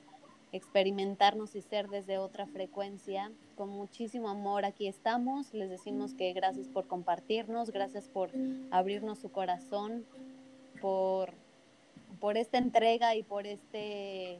experimentarnos 0.51 1.55
y 1.55 1.61
ser 1.61 1.87
desde 1.87 2.19
otra 2.19 2.45
frecuencia. 2.45 3.31
Con 3.55 3.69
muchísimo 3.69 4.29
amor 4.29 4.65
aquí 4.65 4.87
estamos. 4.87 5.51
Les 5.51 5.71
decimos 5.71 6.13
que 6.13 6.31
gracias 6.33 6.67
por 6.67 6.85
compartirnos, 6.85 7.71
gracias 7.71 8.07
por 8.07 8.29
abrirnos 8.69 9.17
su 9.17 9.31
corazón, 9.31 10.05
por, 10.79 11.33
por 12.19 12.37
esta 12.37 12.59
entrega 12.59 13.15
y 13.15 13.23
por 13.23 13.47
este 13.47 14.39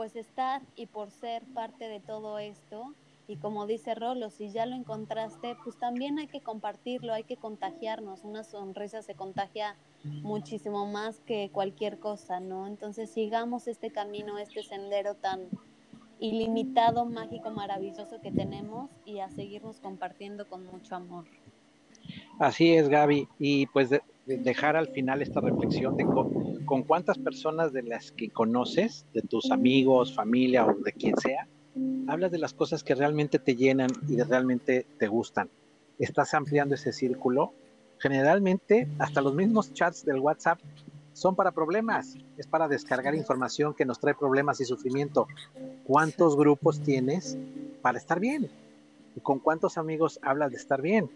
pues 0.00 0.16
estar 0.16 0.62
y 0.76 0.86
por 0.86 1.10
ser 1.10 1.42
parte 1.52 1.86
de 1.86 2.00
todo 2.00 2.38
esto. 2.38 2.94
Y 3.28 3.36
como 3.36 3.66
dice 3.66 3.94
Rolo, 3.94 4.30
si 4.30 4.48
ya 4.48 4.64
lo 4.64 4.74
encontraste, 4.74 5.58
pues 5.62 5.78
también 5.78 6.18
hay 6.18 6.26
que 6.26 6.40
compartirlo, 6.40 7.12
hay 7.12 7.24
que 7.24 7.36
contagiarnos. 7.36 8.24
Una 8.24 8.42
sonrisa 8.42 9.02
se 9.02 9.14
contagia 9.14 9.76
muchísimo 10.22 10.86
más 10.86 11.20
que 11.20 11.50
cualquier 11.52 11.98
cosa, 11.98 12.40
¿no? 12.40 12.66
Entonces 12.66 13.10
sigamos 13.10 13.68
este 13.68 13.90
camino, 13.90 14.38
este 14.38 14.62
sendero 14.62 15.16
tan 15.16 15.40
ilimitado, 16.18 17.04
mágico, 17.04 17.50
maravilloso 17.50 18.22
que 18.22 18.32
tenemos 18.32 18.88
y 19.04 19.18
a 19.18 19.28
seguirnos 19.28 19.80
compartiendo 19.80 20.48
con 20.48 20.64
mucho 20.64 20.96
amor. 20.96 21.26
Así 22.38 22.72
es, 22.72 22.88
Gaby. 22.88 23.28
Y 23.38 23.66
pues 23.66 23.90
dejar 24.24 24.76
al 24.76 24.88
final 24.88 25.20
esta 25.20 25.42
reflexión 25.42 25.94
de 25.98 26.06
con 26.70 26.84
cuántas 26.84 27.18
personas 27.18 27.72
de 27.72 27.82
las 27.82 28.12
que 28.12 28.30
conoces, 28.30 29.04
de 29.12 29.22
tus 29.22 29.50
amigos, 29.50 30.14
familia 30.14 30.64
o 30.64 30.74
de 30.74 30.92
quien 30.92 31.16
sea, 31.16 31.48
hablas 32.06 32.30
de 32.30 32.38
las 32.38 32.54
cosas 32.54 32.84
que 32.84 32.94
realmente 32.94 33.40
te 33.40 33.56
llenan 33.56 33.90
y 34.06 34.14
de 34.14 34.22
realmente 34.22 34.86
te 34.96 35.08
gustan. 35.08 35.50
Estás 35.98 36.32
ampliando 36.32 36.76
ese 36.76 36.92
círculo. 36.92 37.52
Generalmente, 37.98 38.86
hasta 39.00 39.20
los 39.20 39.34
mismos 39.34 39.72
chats 39.72 40.04
del 40.04 40.20
WhatsApp 40.20 40.60
son 41.12 41.34
para 41.34 41.50
problemas, 41.50 42.16
es 42.38 42.46
para 42.46 42.68
descargar 42.68 43.16
información 43.16 43.74
que 43.74 43.84
nos 43.84 43.98
trae 43.98 44.14
problemas 44.14 44.60
y 44.60 44.64
sufrimiento. 44.64 45.26
¿Cuántos 45.82 46.36
grupos 46.36 46.80
tienes 46.80 47.36
para 47.82 47.98
estar 47.98 48.20
bien? 48.20 48.48
¿Y 49.16 49.20
con 49.22 49.40
cuántos 49.40 49.76
amigos 49.76 50.20
hablas 50.22 50.52
de 50.52 50.58
estar 50.58 50.80
bien? 50.80 51.10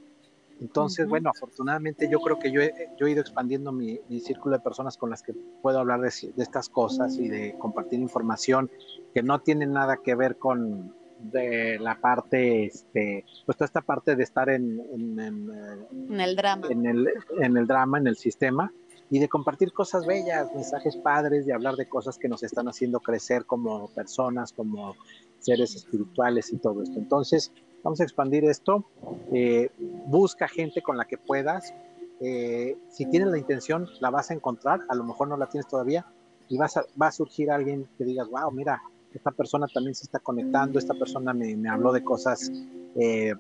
Entonces, 0.61 1.09
bueno, 1.09 1.31
afortunadamente 1.31 2.09
yo 2.11 2.21
creo 2.21 2.39
que 2.39 2.51
yo 2.51 2.61
he, 2.61 2.73
yo 2.99 3.07
he 3.07 3.11
ido 3.11 3.21
expandiendo 3.21 3.73
mi, 3.73 3.99
círculo 4.21 4.57
de 4.57 4.63
personas 4.63 4.97
con 4.97 5.11
las 5.11 5.23
que 5.23 5.35
puedo 5.63 5.79
hablar 5.79 6.01
de, 6.01 6.09
estas 6.09 6.69
cosas 6.69 7.17
y 7.17 7.29
de 7.29 7.57
compartir 7.59 8.01
información 8.01 8.71
que 9.13 9.23
no 9.23 9.41
tiene 9.41 9.67
nada 9.67 9.99
que 10.03 10.15
ver 10.15 10.37
con 10.37 10.95
de 11.19 11.79
la 11.79 12.01
parte, 12.01 12.67
este, 12.67 13.25
pues 13.47 13.57
toda 13.57 13.67
esta 13.67 13.81
parte 13.81 14.15
de 14.15 14.23
estar 14.23 14.49
en, 14.51 14.81
en, 14.93 16.21
el 16.21 16.37
drama. 16.37 16.67
En 16.69 16.85
el, 16.87 17.09
en 17.41 17.57
el 17.57 17.67
drama, 17.67 17.99
en 17.99 18.07
el 18.07 18.17
sistema, 18.17 18.73
y 19.11 19.19
de 19.21 19.29
compartir 19.29 19.73
cosas 19.73 20.07
bellas, 20.07 20.53
mensajes 20.55 20.97
padres, 20.97 21.47
de 21.47 21.53
hablar 21.53 21.77
de 21.77 21.89
cosas 21.89 22.19
que 22.19 22.29
nos 22.29 22.43
están 22.43 22.69
haciendo 22.69 23.01
crecer 23.01 23.45
como 23.47 23.89
personas, 23.89 24.53
como 24.53 24.97
seres 25.39 25.75
espirituales 25.77 26.53
y 26.53 26.59
todo 26.59 26.83
esto. 26.83 26.99
Entonces, 26.99 27.53
Vamos 27.85 28.01
a 28.01 28.05
expandir 28.05 28.47
esto. 28.47 28.83
Eh, 29.31 29.71
busca 30.07 30.49
gente 30.49 30.81
con 30.81 30.97
la 30.97 31.05
que 31.05 31.19
puedas. 31.19 31.75
Eh, 32.21 32.79
si 32.89 33.05
tienes 33.05 33.29
la 33.29 33.37
intención, 33.37 33.87
la 34.01 34.09
vas 34.09 34.31
a 34.31 34.35
encontrar. 34.35 34.81
A 34.89 34.95
lo 34.95 35.05
mejor 35.05 35.29
no 35.29 35.37
la 35.37 35.51
tienes 35.51 35.69
todavía. 35.69 36.07
Y 36.49 36.57
vas 36.57 36.79
a, 36.79 36.87
va 37.01 37.09
a 37.09 37.13
surgir 37.13 37.51
alguien 37.51 37.87
que 37.99 38.05
digas, 38.05 38.29
wow, 38.31 38.51
mira, 38.51 38.83
esta 39.13 39.31
persona 39.31 39.67
también 39.69 39.95
se 39.95 40.05
está 40.05 40.19
conectando. 40.19 40.79
Esta 40.79 40.95
persona 40.95 41.35
me, 41.35 41.55
me 41.57 41.69
habló 41.69 41.93
de 41.93 42.03
cosas, 42.03 42.51
eh, 42.97 43.35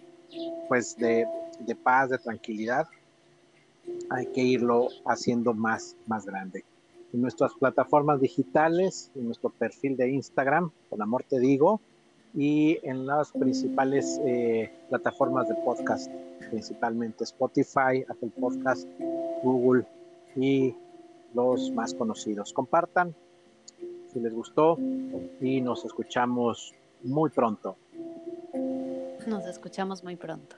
pues, 0.68 0.94
de, 0.98 1.26
de 1.60 1.74
paz, 1.74 2.10
de 2.10 2.18
tranquilidad. 2.18 2.86
hay 4.10 4.26
que 4.26 4.42
irlo 4.42 4.88
haciendo 5.06 5.54
más, 5.54 5.96
más 6.06 6.26
grande. 6.26 6.64
En 7.14 7.22
nuestras 7.22 7.54
plataformas 7.54 8.20
digitales, 8.20 9.10
en 9.14 9.24
nuestro 9.24 9.48
perfil 9.48 9.96
de 9.96 10.10
Instagram, 10.10 10.70
por 10.90 11.00
amor 11.00 11.24
te 11.26 11.38
digo, 11.38 11.80
y 12.34 12.78
en 12.82 13.06
las 13.06 13.30
principales 13.30 14.20
eh, 14.24 14.70
plataformas 14.88 15.48
de 15.48 15.54
podcast, 15.56 16.10
principalmente 16.50 17.24
Spotify, 17.24 18.04
Apple 18.08 18.32
Podcast, 18.38 18.88
Google 19.42 19.86
y 20.34 20.74
los 21.32 21.70
más 21.70 21.94
conocidos. 21.94 22.52
Compartan 22.52 23.14
si 24.12 24.20
les 24.20 24.34
gustó 24.34 24.78
y 25.40 25.60
nos 25.60 25.84
escuchamos 25.84 26.74
muy 27.02 27.30
pronto. 27.30 27.76
Nos 29.26 29.46
escuchamos 29.46 30.02
muy 30.02 30.16
pronto. 30.16 30.56